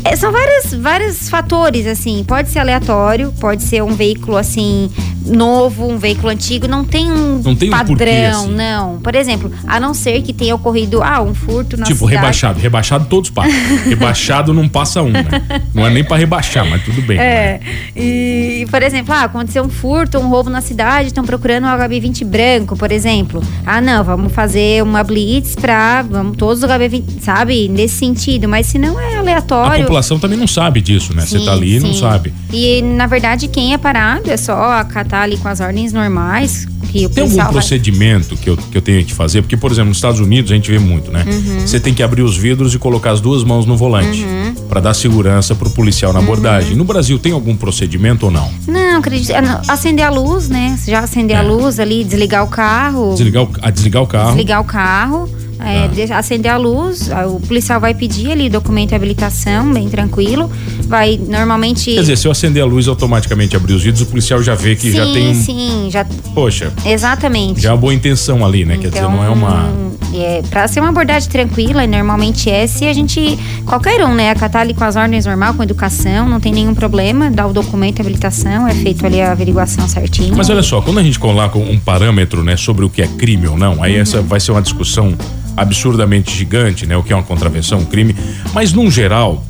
é, 0.05 0.17
são 0.17 0.31
vários, 0.31 0.75
vários 0.75 1.29
fatores, 1.29 1.87
assim. 1.87 2.23
Pode 2.25 2.51
ser 2.51 2.59
aleatório, 2.59 3.33
pode 3.41 3.63
ser 3.63 3.83
um 3.83 3.95
veículo, 3.95 4.37
assim, 4.37 4.91
novo, 5.25 5.89
um 5.89 5.97
veículo 5.99 6.29
antigo. 6.29 6.69
Não 6.69 6.85
tem 6.85 7.11
um 7.11 7.41
não 7.43 7.57
tem 7.57 7.71
padrão, 7.71 7.95
um 7.95 7.97
porquê, 7.97 8.11
assim. 8.11 8.55
não. 8.55 8.99
Por 8.99 9.15
exemplo, 9.15 9.51
a 9.67 9.81
não 9.81 9.95
ser 9.95 10.21
que 10.23 10.33
tenha 10.33 10.55
ocorrido, 10.55 11.03
ah, 11.03 11.23
um 11.23 11.35
furto 11.35 11.77
na 11.77 11.85
Tipo, 11.87 12.01
cidade. 12.01 12.17
rebaixado. 12.17 12.61
Rebaixado 12.61 13.07
todos 13.07 13.31
passam. 13.31 13.53
rebaixado 13.89 14.53
não 14.53 14.69
passa 14.69 15.01
um, 15.03 15.11
né? 15.11 15.25
Não 15.73 15.87
é 15.87 15.91
nem 15.91 16.05
para 16.05 16.19
rebaixar, 16.19 16.69
mas 16.69 16.83
tudo 16.85 17.01
bem. 17.03 17.19
É. 17.19 17.61
Né? 17.65 17.73
E, 17.97 18.67
por 18.71 18.83
exemplo, 18.83 19.15
ah, 19.15 19.23
aconteceu 19.25 19.65
um 19.65 19.71
furto, 19.71 20.19
um 20.19 20.29
roubo 20.29 20.51
na 20.51 20.61
cidade, 20.61 21.09
estão 21.09 21.25
procurando 21.25 21.65
um 21.65 21.69
HB20 21.71 22.25
branco, 22.27 22.77
por 22.77 22.93
exemplo. 22.93 23.43
Ah, 23.65 23.81
não, 23.81 24.05
vamos 24.05 24.33
fazer 24.33 24.83
uma 24.83 25.03
blitz 25.03 25.55
pra 25.55 26.03
vamos, 26.03 26.37
todos 26.37 26.63
os 26.63 26.69
HB20, 26.69 27.21
sabe? 27.21 27.69
Nesse 27.69 27.95
sentido. 27.97 28.49
Mas 28.49 28.67
se 28.67 28.79
não 28.79 29.01
é 29.01 29.17
aleatório 29.17 29.94
população 29.95 30.19
também 30.19 30.37
não 30.37 30.47
sabe 30.47 30.81
disso, 30.81 31.15
né? 31.15 31.25
Você 31.25 31.39
tá 31.41 31.53
ali 31.53 31.77
e 31.77 31.81
não 31.81 31.95
sabe. 31.95 32.33
E, 32.53 32.83
na 32.83 33.07
verdade, 33.07 33.47
quem 33.47 33.73
é 33.73 33.79
parado 33.79 34.29
é 34.29 34.37
só 34.37 34.73
acatar 34.73 35.23
ali 35.23 35.37
com 35.37 35.49
as 35.49 35.61
ordens 35.61 35.93
normais. 35.93 36.67
Que 36.91 37.07
o 37.07 37.09
tem 37.09 37.25
algum 37.25 37.53
procedimento 37.53 38.37
que 38.37 38.51
eu, 38.51 38.57
que 38.57 38.77
eu 38.77 38.83
tenho 38.83 39.05
que 39.05 39.13
fazer? 39.13 39.43
Porque, 39.43 39.57
por 39.57 39.71
exemplo, 39.71 39.89
nos 39.89 39.99
Estados 39.99 40.21
Unidos 40.21 40.51
a 40.51 40.55
gente 40.55 40.71
vê 40.71 40.79
muito, 40.79 41.11
né? 41.11 41.25
Uhum. 41.27 41.67
Você 41.67 41.81
tem 41.81 41.95
que 41.95 42.03
abrir 42.03 42.23
os 42.23 42.37
vidros 42.37 42.75
e 42.75 42.79
colocar 42.79 43.13
as 43.13 43.21
duas 43.21 43.43
mãos 43.43 43.67
no 43.67 43.77
volante 43.77 44.23
uhum. 44.23 44.55
para 44.69 44.81
dar 44.81 44.95
segurança 44.95 45.55
pro 45.55 45.71
policial 45.71 46.13
na 46.13 46.19
uhum. 46.19 46.25
abordagem. 46.25 46.77
No 46.77 46.85
Brasil 46.85 47.19
tem 47.19 47.33
algum 47.33 47.57
procedimento 47.57 48.27
ou 48.27 48.33
não? 48.33 48.51
Não, 48.67 48.99
acredito. 48.99 49.33
Ah, 49.33 49.63
acender 49.69 50.05
a 50.05 50.11
luz, 50.11 50.49
né? 50.49 50.79
Já 50.87 51.01
acender 51.01 51.37
é. 51.37 51.41
a 51.41 51.43
luz 51.43 51.81
ali, 51.81 52.05
desligar 52.05 52.45
o 52.45 52.49
carro. 52.49 53.15
Desligar 53.15 53.45
o, 53.45 53.51
a 53.63 53.71
desligar 53.71 54.03
o 54.03 54.07
carro. 54.07 54.29
Desligar 54.29 54.61
o 54.61 54.65
carro 54.65 55.29
é, 55.65 56.13
ah. 56.13 56.19
acender 56.19 56.51
a 56.51 56.57
luz, 56.57 57.11
o 57.29 57.41
policial 57.41 57.81
vai 57.81 57.95
pedir 57.95 58.31
ali 58.31 58.49
documento 58.49 58.91
de 58.91 58.95
habilitação, 58.95 59.73
bem 59.73 59.89
tranquilo. 59.89 60.51
Vai 60.87 61.19
normalmente. 61.19 61.93
Quer 61.93 62.01
dizer, 62.01 62.19
se 62.19 62.27
eu 62.27 62.33
acender 62.33 62.63
a 62.63 62.67
luz 62.67 62.89
automaticamente 62.89 63.57
abrir 63.57 63.75
os 63.75 63.83
vidros, 63.83 64.03
o 64.03 64.07
policial 64.07 64.43
já 64.43 64.55
vê 64.55 64.77
que 64.77 64.91
sim, 64.91 64.97
já 64.97 65.05
tem 65.05 65.29
um. 65.29 65.35
Sim, 65.35 65.89
já. 65.91 66.05
Poxa. 66.35 66.73
Exatamente. 66.85 67.61
Já 67.61 67.71
é 67.71 67.73
uma 67.73 67.79
boa 67.79 67.95
intenção 67.95 68.45
ali, 68.45 68.65
né? 68.65 68.75
Então, 68.75 68.91
Quer 68.91 68.97
dizer, 68.97 69.09
não 69.09 69.25
é 69.25 69.29
uma. 69.29 69.69
Então, 69.69 69.85
é, 70.15 70.43
pra 70.49 70.69
ser 70.69 70.81
uma 70.81 70.91
abordagem 70.91 71.29
tranquila, 71.29 71.87
normalmente 71.87 72.49
é 72.49 72.67
se 72.67 72.87
a 72.87 72.93
gente. 72.93 73.39
Qualquer 73.67 74.05
um, 74.05 74.15
né? 74.15 74.31
Acatar 74.31 74.63
ali 74.63 74.73
com 74.73 74.85
as 74.85 74.95
ordens 74.97 75.27
normal, 75.27 75.55
com 75.55 75.63
educação, 75.63 76.29
não 76.29 76.39
tem 76.39 76.53
nenhum 76.53 76.75
problema, 76.75 77.31
dá 77.31 77.47
o 77.47 77.53
documento 77.53 77.97
de 77.97 78.03
habilitação, 78.03 78.69
é 78.69 78.75
feito 78.75 79.05
ali 79.05 79.21
a 79.21 79.33
averiguação 79.33 79.89
certinho. 79.89 80.37
Mas 80.37 80.49
olha 80.49 80.63
só, 80.63 80.81
quando 80.81 80.99
a 80.99 81.03
gente 81.03 81.19
coloca 81.19 81.59
um 81.59 81.79
parâmetro, 81.79 82.45
né, 82.45 82.57
sobre 82.57 82.85
o 82.85 82.91
que 82.91 83.03
é 83.03 83.07
crime 83.07 83.49
ou 83.49 83.57
não, 83.57 83.83
aí 83.83 83.97
uhum. 83.97 84.03
essa 84.03 84.23
vai 84.23 84.39
ser 84.39 84.53
uma 84.53 84.63
discussão 84.63 85.15
absurdamente 85.57 86.37
gigante, 86.37 86.87
né? 86.87 86.97
O 86.97 87.03
que 87.03 87.13
é 87.13 87.17
uma 87.17 87.23
contravenção, 87.23 87.81
um 87.81 87.85
crime. 87.85 88.15
Mas, 88.53 88.73
num 88.73 88.91
geral, 88.91 89.45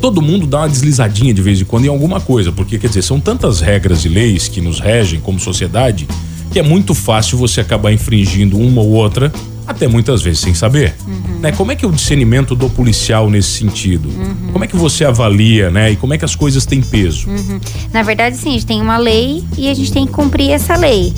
todo 0.00 0.22
mundo 0.22 0.46
dá 0.46 0.58
uma 0.60 0.68
deslizadinha 0.68 1.34
de 1.34 1.42
vez 1.42 1.60
em 1.60 1.64
quando 1.64 1.84
em 1.84 1.88
alguma 1.88 2.20
coisa, 2.20 2.50
porque, 2.52 2.78
quer 2.78 2.88
dizer, 2.88 3.02
são 3.02 3.20
tantas 3.20 3.60
regras 3.60 4.04
e 4.04 4.08
leis 4.08 4.48
que 4.48 4.60
nos 4.60 4.80
regem 4.80 5.20
como 5.20 5.38
sociedade 5.38 6.06
que 6.50 6.58
é 6.58 6.62
muito 6.62 6.94
fácil 6.94 7.38
você 7.38 7.60
acabar 7.60 7.92
infringindo 7.92 8.58
uma 8.58 8.82
ou 8.82 8.90
outra, 8.90 9.32
até 9.66 9.86
muitas 9.86 10.20
vezes 10.20 10.40
sem 10.40 10.52
saber. 10.52 10.94
Uhum. 11.06 11.38
Né? 11.40 11.52
Como 11.52 11.70
é 11.70 11.76
que 11.76 11.84
é 11.84 11.88
o 11.88 11.92
discernimento 11.92 12.56
do 12.56 12.68
policial 12.68 13.30
nesse 13.30 13.50
sentido? 13.50 14.08
Uhum. 14.08 14.52
Como 14.52 14.64
é 14.64 14.66
que 14.66 14.76
você 14.76 15.04
avalia, 15.04 15.70
né? 15.70 15.92
E 15.92 15.96
como 15.96 16.12
é 16.12 16.18
que 16.18 16.24
as 16.24 16.34
coisas 16.34 16.66
têm 16.66 16.82
peso? 16.82 17.28
Uhum. 17.28 17.60
Na 17.92 18.02
verdade, 18.02 18.36
sim, 18.36 18.50
a 18.50 18.52
gente 18.52 18.66
tem 18.66 18.82
uma 18.82 18.98
lei 18.98 19.44
e 19.56 19.68
a 19.68 19.74
gente 19.74 19.92
tem 19.92 20.06
que 20.06 20.12
cumprir 20.12 20.50
essa 20.50 20.74
lei. 20.74 21.12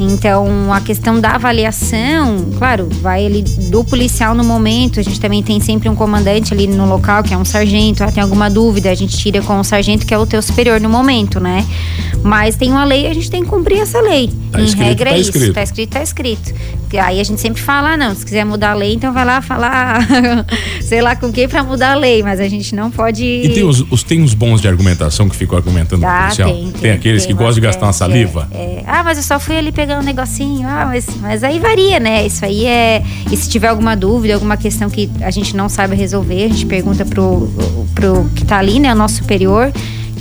Então, 0.00 0.72
a 0.72 0.80
questão 0.80 1.20
da 1.20 1.30
avaliação, 1.32 2.46
claro, 2.56 2.88
vai 3.02 3.26
ali 3.26 3.42
do 3.42 3.82
policial 3.84 4.34
no 4.34 4.44
momento. 4.44 5.00
A 5.00 5.02
gente 5.02 5.18
também 5.20 5.42
tem 5.42 5.58
sempre 5.60 5.88
um 5.88 5.94
comandante 5.94 6.54
ali 6.54 6.66
no 6.66 6.86
local, 6.86 7.22
que 7.22 7.34
é 7.34 7.36
um 7.36 7.44
sargento. 7.44 8.04
Ah, 8.04 8.10
tem 8.12 8.22
alguma 8.22 8.48
dúvida, 8.48 8.90
a 8.90 8.94
gente 8.94 9.16
tira 9.16 9.42
com 9.42 9.58
o 9.58 9.64
sargento, 9.64 10.06
que 10.06 10.14
é 10.14 10.18
o 10.18 10.26
teu 10.26 10.40
superior 10.40 10.80
no 10.80 10.88
momento, 10.88 11.40
né? 11.40 11.66
Mas 12.22 12.56
tem 12.56 12.70
uma 12.70 12.84
lei, 12.84 13.06
a 13.06 13.14
gente 13.14 13.30
tem 13.30 13.42
que 13.42 13.48
cumprir 13.48 13.80
essa 13.80 14.00
lei. 14.00 14.30
Tá 14.52 14.60
em 14.60 14.64
escrito, 14.64 14.84
regra 14.86 15.10
tá 15.10 15.16
é 15.16 15.20
isso. 15.20 15.30
escrito. 15.30 15.54
Tá 15.54 15.62
escrito, 15.62 15.90
tá 15.90 16.02
escrito. 16.02 16.54
Aí 17.02 17.20
a 17.20 17.24
gente 17.24 17.40
sempre 17.40 17.60
fala, 17.60 17.92
ah, 17.92 17.96
não, 17.96 18.14
se 18.14 18.24
quiser 18.24 18.44
mudar 18.44 18.70
a 18.70 18.74
lei, 18.74 18.94
então 18.94 19.12
vai 19.12 19.24
lá 19.24 19.42
falar, 19.42 20.06
sei 20.80 21.02
lá 21.02 21.14
com 21.14 21.30
quem 21.30 21.46
pra 21.46 21.62
mudar 21.62 21.92
a 21.92 21.94
lei, 21.94 22.22
mas 22.22 22.40
a 22.40 22.48
gente 22.48 22.74
não 22.74 22.90
pode. 22.90 23.22
E 23.24 23.48
tem 23.50 23.62
os, 23.62 23.80
os- 23.90 24.02
tem 24.02 24.22
uns 24.22 24.32
bons 24.32 24.60
de 24.60 24.68
argumentação 24.68 25.28
que 25.28 25.36
ficam 25.36 25.56
argumentando 25.58 26.02
com 26.02 26.08
o 26.08 26.20
policial. 26.22 26.50
tem, 26.50 26.70
tem, 26.72 26.90
aqueles 26.92 27.24
tem 27.26 27.32
que 27.34 27.38
gostam 27.38 27.56
de 27.56 27.60
gastar 27.60 27.86
uma 27.86 27.92
saliva. 27.92 28.48
é, 28.52 28.58
é. 28.78 28.84
Ah, 28.86 29.02
mas 29.04 29.18
eu 29.18 29.24
só 29.24 29.38
fui 29.38 29.56
ali 29.58 29.70
pegar 29.70 29.87
um 29.96 30.02
negocinho. 30.02 30.66
Ah, 30.68 30.86
mas, 30.86 31.06
mas 31.20 31.44
aí 31.44 31.58
varia, 31.58 32.00
né? 32.00 32.26
Isso 32.26 32.44
aí 32.44 32.66
é. 32.66 33.02
E 33.30 33.36
se 33.36 33.48
tiver 33.48 33.68
alguma 33.68 33.96
dúvida, 33.96 34.34
alguma 34.34 34.56
questão 34.56 34.90
que 34.90 35.08
a 35.20 35.30
gente 35.30 35.56
não 35.56 35.68
saiba 35.68 35.94
resolver, 35.94 36.44
a 36.44 36.48
gente 36.48 36.66
pergunta 36.66 37.04
pro, 37.04 37.48
pro 37.94 38.28
que 38.34 38.44
tá 38.44 38.58
ali, 38.58 38.80
né? 38.80 38.92
O 38.92 38.96
nosso 38.96 39.16
superior. 39.16 39.72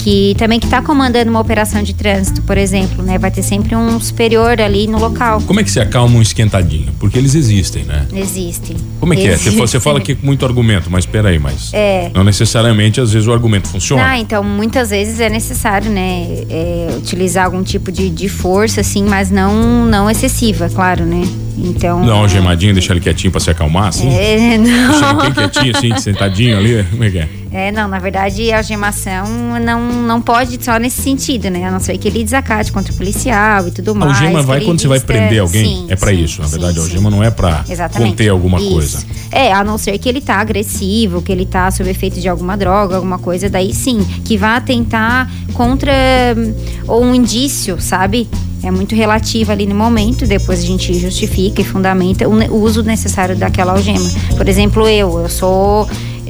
Que 0.07 0.35
também 0.37 0.57
que 0.57 0.67
tá 0.67 0.81
comandando 0.81 1.29
uma 1.29 1.41
operação 1.41 1.83
de 1.83 1.93
trânsito, 1.93 2.41
por 2.43 2.57
exemplo, 2.57 3.03
né? 3.03 3.17
Vai 3.17 3.29
ter 3.29 3.43
sempre 3.43 3.75
um 3.75 3.99
superior 3.99 4.61
ali 4.61 4.87
no 4.87 4.97
local. 4.97 5.41
Como 5.45 5.59
é 5.59 5.63
que 5.65 5.69
se 5.69 5.81
acalma 5.81 6.17
um 6.17 6.21
esquentadinho? 6.21 6.93
Porque 6.97 7.17
eles 7.17 7.35
existem, 7.35 7.83
né? 7.83 8.07
Existem. 8.15 8.77
Como 9.01 9.13
é 9.13 9.17
que 9.17 9.27
é? 9.27 9.37
Você, 9.37 9.51
fa- 9.51 9.57
você 9.67 9.79
fala 9.81 9.97
Existem. 9.97 10.13
aqui 10.13 10.21
com 10.21 10.25
muito 10.25 10.45
argumento, 10.45 10.89
mas 10.89 11.05
peraí, 11.05 11.37
mas. 11.37 11.71
É. 11.73 12.09
Não 12.13 12.23
necessariamente, 12.23 13.01
às 13.01 13.11
vezes, 13.11 13.27
o 13.27 13.33
argumento 13.33 13.67
funciona. 13.67 14.01
Ah, 14.11 14.17
então 14.17 14.41
muitas 14.45 14.91
vezes 14.91 15.19
é 15.19 15.29
necessário, 15.29 15.91
né, 15.91 16.25
é, 16.49 16.87
utilizar 16.97 17.43
algum 17.43 17.61
tipo 17.61 17.91
de, 17.91 18.09
de 18.09 18.29
força, 18.29 18.79
assim, 18.79 19.03
mas 19.03 19.29
não, 19.29 19.85
não 19.85 20.09
excessiva, 20.09 20.69
claro, 20.69 21.03
né? 21.03 21.23
Então. 21.57 22.05
Dá 22.05 22.15
uma 22.15 22.27
gemadinha, 22.27 22.73
deixar 22.73 22.93
ele 22.93 23.01
quietinho 23.01 23.31
pra 23.31 23.39
se 23.39 23.49
acalmar, 23.49 23.87
assim? 23.87 24.07
É, 24.09 24.37
Deixa 24.57 24.59
ele 24.59 24.67
não. 24.67 25.17
bem 25.17 25.33
quietinho, 25.33 25.75
assim, 25.75 25.97
sentadinho 25.97 26.57
ali. 26.57 26.83
Como 26.91 27.03
é 27.03 27.09
que 27.09 27.17
é? 27.19 27.29
É, 27.49 27.71
não, 27.71 27.87
na 27.87 27.97
verdade 27.97 28.51
a 28.51 28.57
algemação 28.57 29.25
não, 29.63 29.81
não 30.03 30.21
pode 30.21 30.63
só 30.63 30.77
nesse 30.77 31.01
sentido, 31.01 31.49
né? 31.49 31.65
A 31.65 31.71
não 31.71 31.79
ser 31.79 31.97
que 31.97 32.07
ele 32.07 32.21
desacate 32.23 32.71
contra 32.73 32.91
o 32.91 32.95
policial 32.95 33.67
e 33.67 33.71
tudo 33.71 33.91
A 33.91 33.95
mais. 33.95 34.15
algema 34.17 34.41
que 34.41 34.45
vai 34.45 34.57
ele 34.57 34.65
quando 34.65 34.81
você 34.81 34.87
vai 34.87 34.99
prender 34.99 35.39
alguém. 35.39 35.65
Sim, 35.65 35.85
é 35.89 35.95
pra 35.95 36.11
sim, 36.11 36.23
isso, 36.23 36.41
na 36.41 36.47
sim, 36.47 36.51
verdade. 36.51 36.77
a 36.77 36.81
sim. 36.81 36.87
algema 36.89 37.09
não 37.09 37.23
é 37.23 37.31
pra 37.31 37.63
Exatamente. 37.67 38.11
conter 38.11 38.27
alguma 38.29 38.59
Isso. 38.59 38.69
coisa. 38.71 39.05
É, 39.31 39.53
a 39.53 39.63
não 39.63 39.77
ser 39.77 39.97
que 39.97 40.09
ele 40.09 40.19
tá 40.19 40.35
agressivo, 40.35 41.21
que 41.21 41.31
ele 41.31 41.45
tá 41.45 41.71
sob 41.71 41.89
efeito 41.89 42.19
de 42.19 42.27
alguma 42.27 42.57
droga, 42.57 42.97
alguma 42.97 43.17
coisa, 43.17 43.49
daí 43.49 43.73
sim, 43.73 44.05
que 44.25 44.37
vá 44.37 44.59
tentar 44.59 45.31
contra 45.53 45.91
hum, 46.37 46.53
ou 46.85 47.03
um 47.03 47.15
indício, 47.15 47.79
sabe? 47.79 48.27
É 48.67 48.71
muito 48.71 48.93
relativo 48.93 49.49
ali 49.49 49.65
no 49.65 49.73
momento, 49.73 50.27
depois 50.27 50.59
a 50.59 50.65
gente 50.65 50.93
justifica 50.99 51.61
e 51.61 51.63
fundamenta 51.63 52.27
o 52.27 52.61
uso 52.61 52.83
necessário 52.83 53.33
daquela 53.33 53.71
algema. 53.71 54.09
Por 54.35 54.45
exemplo, 54.49 54.85
eu, 54.89 55.19
eu 55.19 55.29
sou 55.29 55.87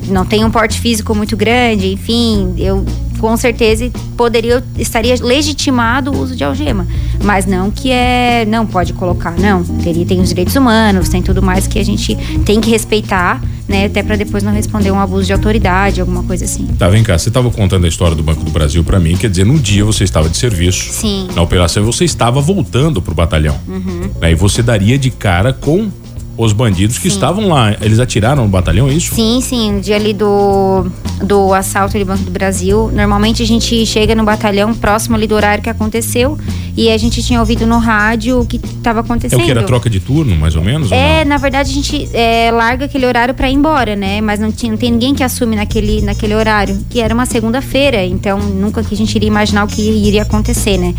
não 0.07 0.23
tenho 0.23 0.45
um 0.45 0.51
porte 0.51 0.79
físico 0.79 1.15
muito 1.15 1.35
grande, 1.35 1.91
enfim, 1.91 2.53
eu 2.59 2.85
com 3.19 3.35
certeza 3.35 3.89
poderia 4.15 4.63
estaria 4.77 5.15
legitimado 5.19 6.11
o 6.11 6.19
uso 6.19 6.35
de 6.35 6.43
algema, 6.43 6.87
mas 7.23 7.45
não 7.45 7.71
que 7.71 7.91
é 7.91 8.45
não 8.47 8.65
pode 8.65 8.93
colocar, 8.93 9.31
não. 9.37 9.63
Teria 9.63 10.05
tem 10.05 10.19
os 10.21 10.29
direitos 10.29 10.55
humanos, 10.55 11.09
tem 11.09 11.21
tudo 11.21 11.41
mais 11.41 11.67
que 11.67 11.79
a 11.79 11.85
gente 11.85 12.15
tem 12.45 12.61
que 12.61 12.69
respeitar, 12.69 13.41
né, 13.67 13.85
até 13.85 14.01
para 14.01 14.15
depois 14.15 14.43
não 14.43 14.51
responder 14.51 14.91
um 14.91 14.99
abuso 14.99 15.25
de 15.25 15.33
autoridade, 15.33 15.99
alguma 15.99 16.23
coisa 16.23 16.45
assim. 16.45 16.65
Tá, 16.77 16.87
vem 16.89 17.03
cá, 17.03 17.17
você 17.17 17.29
estava 17.29 17.49
contando 17.49 17.85
a 17.85 17.87
história 17.87 18.15
do 18.15 18.23
Banco 18.23 18.43
do 18.43 18.51
Brasil 18.51 18.83
pra 18.83 18.99
mim, 18.99 19.17
quer 19.17 19.29
dizer, 19.29 19.45
num 19.45 19.57
dia 19.57 19.83
você 19.83 20.03
estava 20.03 20.29
de 20.29 20.37
serviço 20.37 20.93
Sim. 20.93 21.27
na 21.35 21.41
operação 21.41 21.83
você 21.83 22.05
estava 22.05 22.41
voltando 22.41 23.01
pro 23.01 23.13
batalhão. 23.13 23.57
Uhum. 23.67 24.09
Né, 24.21 24.31
e 24.31 24.35
você 24.35 24.61
daria 24.61 24.97
de 24.97 25.09
cara 25.09 25.53
com 25.53 25.89
os 26.37 26.53
bandidos 26.53 26.99
que 26.99 27.07
estavam 27.07 27.47
lá. 27.47 27.75
Eles 27.81 27.99
atiraram 27.99 28.43
no 28.43 28.49
batalhão, 28.49 28.87
é 28.87 28.93
isso? 28.93 29.15
Sim, 29.15 29.41
sim, 29.41 29.73
no 29.73 29.81
dia 29.81 29.95
ali 29.95 30.13
do, 30.13 30.85
do 31.23 31.53
assalto 31.53 31.97
do 31.97 32.05
Banco 32.05 32.23
do 32.23 32.31
Brasil, 32.31 32.91
normalmente 32.93 33.41
a 33.41 33.45
gente 33.45 33.85
chega 33.85 34.13
no 34.13 34.23
batalhão 34.23 34.73
próximo 34.73 35.15
ali 35.15 35.25
do 35.25 35.33
horário 35.33 35.63
que 35.63 35.69
aconteceu 35.69 36.37
e 36.77 36.91
a 36.91 36.97
gente 36.97 37.23
tinha 37.23 37.39
ouvido 37.39 37.65
no 37.65 37.79
rádio 37.79 38.39
o 38.39 38.45
que 38.45 38.57
estava 38.57 38.99
É 38.99 39.01
acontecendo. 39.01 39.41
o 39.41 39.43
que 39.43 39.49
era 39.51 39.63
troca 39.63 39.89
de 39.89 39.99
turno, 39.99 40.35
mais 40.35 40.55
ou 40.55 40.63
menos? 40.63 40.91
ou 40.91 40.97
É, 40.97 41.23
não? 41.25 41.29
na 41.31 41.37
verdade 41.37 41.71
a 41.71 41.73
gente 41.73 42.07
é, 42.13 42.51
larga 42.51 42.85
aquele 42.85 43.05
horário 43.07 43.33
pra 43.33 43.49
ir 43.49 43.53
embora, 43.55 43.95
né? 43.95 44.21
Mas 44.21 44.39
não, 44.39 44.51
tinha, 44.51 44.71
não 44.71 44.77
tem 44.77 44.91
ninguém 44.91 45.15
que 45.15 45.23
assume 45.23 45.55
naquele, 45.55 46.01
naquele 46.01 46.35
horário, 46.35 46.77
que 46.89 47.01
era 47.01 47.13
uma 47.13 47.25
segunda-feira, 47.25 48.05
então 48.05 48.37
nunca 48.37 48.83
que 48.83 48.93
a 48.93 48.97
gente 48.97 49.15
iria 49.15 49.27
imaginar 49.27 49.63
o 49.65 49.67
que 49.67 49.81
iria 49.81 50.21
acontecer, 50.21 50.77
né? 50.77 50.93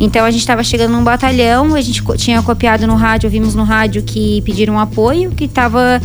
Então 0.00 0.24
a 0.24 0.30
gente 0.30 0.44
tava 0.44 0.64
chegando 0.64 0.92
num 0.92 1.04
batalhão, 1.04 1.74
a 1.74 1.80
gente 1.80 2.02
tinha 2.16 2.42
copiado 2.42 2.86
no 2.86 2.94
rádio, 2.96 3.26
ouvimos 3.28 3.54
no 3.54 3.62
rádio 3.62 4.02
que 4.02 4.42
pediram 4.42 4.78
apoio, 4.80 5.30
que 5.30 5.46
tava, 5.46 6.00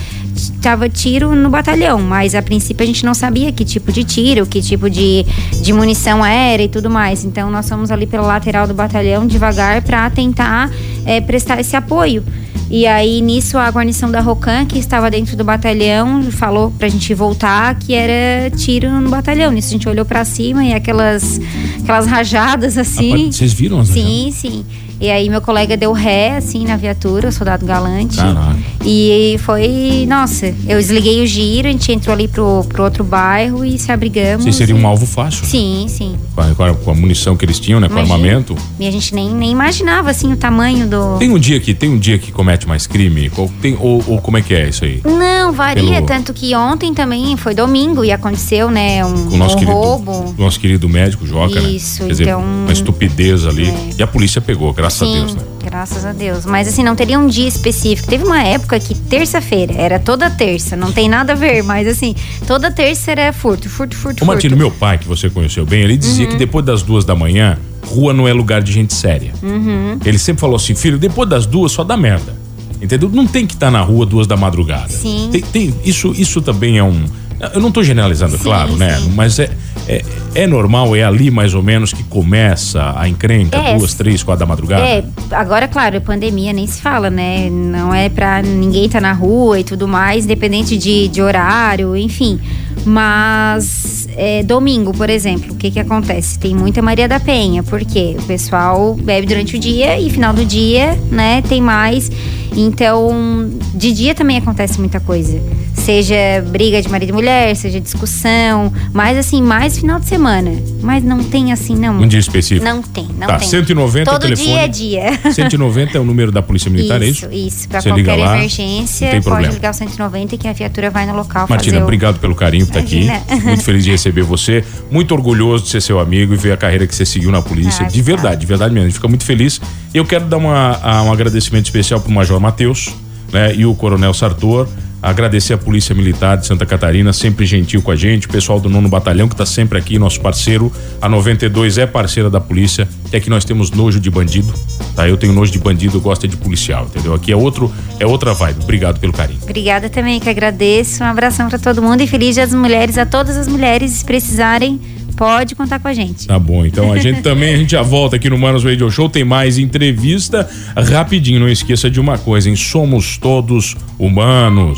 tava 0.61 0.89
tiro 0.89 1.35
no 1.35 1.49
batalhão, 1.49 2.01
mas 2.01 2.35
a 2.35 2.41
princípio 2.41 2.83
a 2.83 2.87
gente 2.87 3.05
não 3.05 3.13
sabia 3.13 3.51
que 3.51 3.63
tipo 3.63 3.91
de 3.91 4.03
tiro, 4.03 4.45
que 4.45 4.61
tipo 4.61 4.89
de, 4.89 5.25
de 5.61 5.73
munição 5.73 6.25
era 6.25 6.63
e 6.63 6.67
tudo 6.67 6.89
mais. 6.89 7.23
Então 7.23 7.49
nós 7.49 7.67
fomos 7.67 7.91
ali 7.91 8.05
pela 8.05 8.25
lateral 8.25 8.67
do 8.67 8.73
batalhão 8.73 9.25
devagar 9.27 9.81
pra 9.81 10.09
tentar 10.09 10.71
é, 11.05 11.21
prestar 11.21 11.59
esse 11.59 11.75
apoio. 11.75 12.23
E 12.69 12.87
aí, 12.87 13.21
nisso, 13.21 13.59
a 13.59 13.69
guarnição 13.69 14.09
da 14.09 14.19
Rocan, 14.19 14.65
que 14.65 14.79
estava 14.79 15.11
dentro 15.11 15.37
do 15.37 15.43
batalhão, 15.43 16.23
falou 16.31 16.71
pra 16.71 16.89
gente 16.89 17.13
voltar 17.13 17.75
que 17.75 17.93
era 17.93 18.49
tiro 18.57 18.89
no 18.89 19.09
batalhão. 19.09 19.51
Nisso, 19.51 19.69
a 19.69 19.71
gente 19.73 19.87
olhou 19.87 20.03
pra 20.03 20.25
cima 20.25 20.65
e 20.65 20.73
aquelas, 20.73 21.39
aquelas 21.81 22.07
rajadas 22.07 22.75
assim. 22.77 23.11
Rapaz, 23.11 23.35
Vocês 23.35 23.53
viram 23.53 23.79
as 23.79 23.89
Sim, 23.89 24.31
sim. 24.33 24.65
E 24.99 25.09
aí 25.09 25.29
meu 25.29 25.41
colega 25.41 25.75
deu 25.75 25.91
ré, 25.91 26.37
assim, 26.37 26.65
na 26.65 26.77
viatura, 26.77 27.29
o 27.29 27.31
soldado 27.31 27.65
galante. 27.65 28.17
Caraca. 28.17 28.55
E 28.85 29.37
foi, 29.39 30.05
nossa, 30.07 30.47
eu 30.67 30.77
desliguei 30.77 31.21
o 31.21 31.27
giro, 31.27 31.67
a 31.67 31.71
gente 31.71 31.91
entrou 31.91 32.13
ali 32.13 32.27
pro, 32.27 32.63
pro 32.69 32.83
outro 32.83 33.03
bairro 33.03 33.65
e 33.65 33.77
se 33.77 33.91
abrigamos. 33.91 34.55
Seriam 34.55 34.77
e- 34.77 34.81
um 34.81 34.87
alvo 34.87 35.05
fácil. 35.05 35.41
né? 35.43 35.47
Sim, 35.49 35.85
sim. 35.89 36.15
Com 36.35 36.41
a, 36.63 36.73
com 36.73 36.91
a- 36.91 36.95
munição 36.95 37.35
que 37.35 37.43
eles 37.43 37.59
tinham, 37.59 37.79
né? 37.79 37.89
Com 37.89 37.95
o 37.95 37.99
armamento. 37.99 38.55
E 38.79 38.87
a 38.87 38.91
gente 38.91 39.13
nem, 39.13 39.29
nem 39.33 39.51
imaginava, 39.51 40.09
assim, 40.11 40.31
o 40.31 40.37
tamanho 40.37 40.87
do... 40.87 41.17
Tem 41.17 41.29
um 41.29 41.37
dia 41.39 41.59
que 41.59 41.73
tem 41.73 41.89
um 41.89 41.97
dia 41.97 42.17
que 42.17 42.31
comete 42.31 42.67
mais 42.67 42.87
crime? 42.87 43.29
Qual- 43.29 43.49
tem- 43.61 43.75
ou, 43.79 44.01
ou 44.07 44.21
como 44.21 44.37
é 44.37 44.41
que 44.41 44.53
é 44.53 44.69
isso 44.69 44.85
aí? 44.85 45.01
Não, 45.03 45.51
varia, 45.51 45.83
Pelo- 45.83 46.05
tanto 46.05 46.33
que 46.33 46.55
ontem 46.55 46.93
também 46.93 47.35
foi 47.35 47.53
domingo 47.53 48.03
e 48.05 48.11
aconteceu, 48.11 48.69
né, 48.71 49.03
um, 49.05 49.25
Com 49.29 49.35
o 49.35 49.37
nosso 49.37 49.55
um 49.55 49.59
querido, 49.59 49.77
roubo. 49.77 50.35
nosso 50.37 50.59
querido 50.59 50.87
médico 50.87 51.25
Joca, 51.27 51.59
né? 51.59 51.69
Isso, 51.69 52.03
Quer 52.03 52.07
dizer, 52.09 52.23
então- 52.23 52.41
uma 52.41 52.71
estupidez 52.71 53.45
ali. 53.45 53.67
É. 53.67 53.89
E 53.99 54.03
a 54.03 54.07
polícia 54.07 54.39
pegou, 54.39 54.71
graças 54.71 54.84
a 54.87 55.05
Sim, 55.07 55.13
Deus, 55.13 55.35
né? 55.35 55.41
graças 55.63 56.05
a 56.05 56.11
Deus. 56.13 56.45
Mas 56.45 56.67
assim, 56.67 56.83
não 56.83 56.95
teria 56.95 57.17
um 57.19 57.27
dia 57.27 57.47
específico. 57.47 58.07
Teve 58.07 58.23
uma 58.23 58.41
época 58.43 58.79
que 58.79 58.93
terça-feira, 58.95 59.73
era 59.73 59.99
toda 59.99 60.29
terça, 60.29 60.75
não 60.75 60.91
tem 60.91 61.07
nada 61.09 61.33
a 61.33 61.35
ver, 61.35 61.63
mas 61.63 61.87
assim, 61.87 62.15
toda 62.47 62.69
terça 62.71 63.11
era 63.11 63.31
furto, 63.33 63.69
furto, 63.69 63.95
furto, 63.95 64.23
Ô 64.23 64.27
Martino, 64.27 64.55
meu 64.55 64.69
pai, 64.71 64.97
que 64.97 65.07
você 65.07 65.29
conheceu 65.29 65.65
bem, 65.65 65.81
ele 65.81 65.97
dizia 65.97 66.25
Uhum. 66.25 66.31
que 66.31 66.37
depois 66.37 66.65
das 66.65 66.81
duas 66.81 67.03
da 67.05 67.15
manhã, 67.15 67.57
rua 67.87 68.13
não 68.13 68.27
é 68.27 68.33
lugar 68.33 68.61
de 68.61 68.71
gente 68.71 68.93
séria. 68.93 69.31
Uhum. 69.41 69.97
Ele 70.05 70.17
sempre 70.19 70.41
falou 70.41 70.55
assim, 70.55 70.75
filho, 70.75 70.97
depois 70.97 71.29
das 71.29 71.45
duas 71.45 71.71
só 71.71 71.83
dá 71.83 71.95
merda. 71.97 72.33
Entendeu? 72.81 73.09
Não 73.11 73.25
tem 73.25 73.47
que 73.47 73.53
estar 73.53 73.71
na 73.71 73.81
rua 73.81 74.05
duas 74.05 74.27
da 74.27 74.35
madrugada. 74.35 74.89
Sim. 74.89 75.29
Tem, 75.31 75.41
tem- 75.41 75.73
isso, 75.85 76.11
isso 76.15 76.41
também 76.41 76.77
é 76.77 76.83
um. 76.83 77.05
Eu 77.53 77.61
não 77.61 77.71
tô 77.71 77.83
generalizando, 77.83 78.35
é 78.35 78.37
Sim, 78.37 78.43
claro, 78.43 78.75
né? 78.75 78.97
sim. 78.97 79.11
Mas 79.15 79.37
é, 79.39 79.49
é, 79.87 80.03
é 80.33 80.47
normal, 80.47 80.95
é 80.95 81.03
ali 81.03 81.29
mais 81.29 81.53
ou 81.53 81.61
menos 81.63 81.93
que 81.93 82.03
começa 82.03 82.93
a 82.97 83.07
encrenca, 83.07 83.57
É. 83.57 83.77
duas, 83.77 83.93
três, 83.93 84.23
quatro 84.23 84.39
da 84.39 84.45
madrugada. 84.45 84.83
É, 84.83 85.03
agora, 85.31 85.67
claro, 85.67 85.99
pandemia 86.01 86.51
nem 86.53 86.65
se 86.67 86.81
fala, 86.81 87.09
né? 87.09 87.49
Não 87.49 87.93
é 87.93 88.09
pra 88.09 88.41
ninguém 88.41 88.85
estar 88.85 89.01
na 89.01 89.13
rua 89.13 89.59
e 89.59 89.63
tudo 89.63 89.87
mais, 89.87 90.25
independente 90.25 90.77
de, 90.77 91.07
de 91.07 91.21
horário, 91.21 91.95
enfim. 91.95 92.39
Mas 92.85 94.07
é, 94.15 94.43
domingo, 94.43 94.93
por 94.93 95.09
exemplo, 95.09 95.53
o 95.53 95.55
que 95.55 95.71
que 95.71 95.79
acontece? 95.79 96.37
Tem 96.39 96.55
muita 96.55 96.81
Maria 96.81 97.07
da 97.07 97.19
Penha, 97.19 97.63
porque 97.63 98.15
o 98.17 98.23
pessoal 98.23 98.95
bebe 98.95 99.27
durante 99.27 99.55
o 99.55 99.59
dia 99.59 99.99
e 99.99 100.09
final 100.09 100.33
do 100.33 100.45
dia, 100.45 100.97
né, 101.11 101.41
tem 101.41 101.61
mais. 101.61 102.11
Então, 102.55 103.49
de 103.73 103.91
dia 103.91 104.15
também 104.15 104.37
acontece 104.37 104.79
muita 104.79 104.99
coisa. 104.99 105.41
Seja 105.85 106.15
briga 106.47 106.81
de 106.81 106.89
marido 106.89 107.09
e 107.09 107.13
mulher, 107.13 107.55
seja 107.55 107.79
discussão, 107.79 108.73
mas 108.91 109.15
assim, 109.19 109.39
mais 109.39 109.77
final 109.77 109.99
de 109.99 110.07
semana. 110.07 110.51
Mas 110.81 111.03
não 111.03 111.23
tem 111.23 111.51
assim, 111.53 111.75
não. 111.75 112.01
Um 112.01 112.07
dia 112.07 112.19
específico. 112.19 112.65
Não 112.65 112.81
tem, 112.81 113.07
não 113.19 113.27
Tá, 113.27 113.37
tem. 113.37 113.47
190 113.47 114.09
Todo 114.11 114.19
telefone. 114.23 114.47
dia 114.47 114.59
é 114.61 114.67
dia. 114.67 115.19
190 115.31 115.95
é 115.95 116.01
o 116.01 116.03
número 116.03 116.31
da 116.31 116.41
Polícia 116.41 116.71
Militar, 116.71 116.99
é 117.03 117.05
isso? 117.05 117.27
Isso, 117.27 117.47
isso. 117.47 117.69
Pra 117.69 117.81
Você 117.81 117.89
qualquer 117.89 118.15
lá, 118.15 118.35
emergência, 118.35 119.09
pode 119.11 119.21
problema. 119.23 119.53
ligar 119.53 119.69
o 119.69 119.73
190 119.75 120.37
que 120.37 120.47
a 120.47 120.53
viatura 120.53 120.89
vai 120.89 121.05
no 121.05 121.15
local 121.15 121.45
Martina, 121.47 121.73
fazer 121.73 121.81
o... 121.81 121.83
obrigado 121.83 122.19
pelo 122.19 122.33
carinho 122.33 122.65
por 122.65 122.79
estar 122.79 122.79
aqui. 122.79 123.07
Muito 123.43 123.63
feliz 123.63 123.83
de 123.83 123.91
receber 123.91 124.23
você. 124.23 124.63
Muito 124.89 125.13
orgulhoso 125.13 125.65
de 125.65 125.69
ser 125.69 125.81
seu 125.83 125.99
amigo 125.99 126.33
e 126.33 126.37
ver 126.37 126.53
a 126.53 126.57
carreira 126.57 126.87
que 126.87 126.95
você 126.95 127.05
seguiu 127.05 127.29
na 127.31 127.43
polícia. 127.43 127.85
Ah, 127.85 127.89
de 127.89 127.99
tá. 127.99 128.05
verdade, 128.05 128.41
de 128.41 128.47
verdade 128.47 128.73
mesmo. 128.73 128.85
A 128.87 128.89
gente 128.89 128.95
fica 128.95 129.07
muito 129.07 129.23
feliz. 129.23 129.61
Eu 129.93 130.03
quero 130.03 130.25
dar 130.25 130.37
uma- 130.37 130.79
a- 130.81 131.03
um 131.03 131.11
agradecimento 131.13 131.65
especial 131.65 131.99
para 131.99 132.09
o 132.09 132.11
Major 132.13 132.39
Matheus 132.39 132.89
né, 133.31 133.53
e 133.55 133.67
o 133.67 133.75
Coronel 133.75 134.15
Sartor. 134.15 134.67
Agradecer 135.01 135.53
a 135.53 135.57
Polícia 135.57 135.93
Militar 135.93 136.37
de 136.37 136.47
Santa 136.47 136.65
Catarina, 136.65 137.13
sempre 137.13 137.45
gentil 137.45 137.81
com 137.81 137.91
a 137.91 137.95
gente. 137.95 138.27
O 138.27 138.29
pessoal 138.29 138.59
do 138.59 138.69
Nono 138.69 138.89
Batalhão, 138.89 139.27
que 139.27 139.33
está 139.33 139.45
sempre 139.45 139.77
aqui, 139.77 139.99
nosso 139.99 140.19
parceiro. 140.19 140.71
A 141.01 141.07
92 141.07 141.77
é 141.77 141.85
parceira 141.85 142.29
da 142.29 142.39
polícia. 142.41 142.87
E 143.13 143.15
aqui 143.15 143.29
nós 143.29 143.45
temos 143.45 143.71
nojo 143.71 143.99
de 143.99 144.09
bandido. 144.09 144.53
Tá? 144.95 145.07
Eu 145.07 145.17
tenho 145.17 145.33
nojo 145.33 145.51
de 145.51 145.59
bandido, 145.59 145.97
eu 145.97 146.01
gosto 146.01 146.25
é 146.25 146.27
de 146.27 146.37
policial, 146.37 146.85
entendeu? 146.85 147.13
Aqui 147.13 147.31
é, 147.31 147.35
outro, 147.35 147.71
é 147.99 148.05
outra 148.05 148.33
vibe. 148.33 148.63
Obrigado 148.63 148.99
pelo 148.99 149.13
carinho. 149.13 149.39
Obrigada 149.43 149.89
também, 149.89 150.19
que 150.19 150.29
agradeço. 150.29 151.03
Um 151.03 151.07
abração 151.07 151.49
pra 151.49 151.59
todo 151.59 151.81
mundo 151.81 152.01
e 152.01 152.07
feliz 152.07 152.35
Dia 152.35 152.45
das 152.45 152.55
Mulheres 152.55 152.97
a 152.97 153.05
todas 153.05 153.37
as 153.37 153.47
mulheres. 153.47 153.91
Se 153.91 154.05
precisarem, 154.05 154.79
Pode 155.15 155.55
contar 155.55 155.79
com 155.79 155.87
a 155.87 155.93
gente. 155.93 156.27
Tá 156.27 156.37
bom, 156.37 156.65
então 156.65 156.91
a 156.91 156.97
gente 156.99 157.21
também, 157.23 157.53
a 157.53 157.57
gente 157.57 157.71
já 157.71 157.81
volta 157.81 158.15
aqui 158.15 158.29
no 158.29 158.37
Manos 158.37 158.63
Radio 158.63 158.89
Show, 158.91 159.09
tem 159.09 159.23
mais 159.23 159.57
entrevista. 159.57 160.49
Rapidinho, 160.75 161.39
não 161.39 161.49
esqueça 161.49 161.89
de 161.89 161.99
uma 161.99 162.17
coisa, 162.17 162.49
hein? 162.49 162.55
Somos 162.55 163.17
todos 163.17 163.75
humanos. 163.97 164.77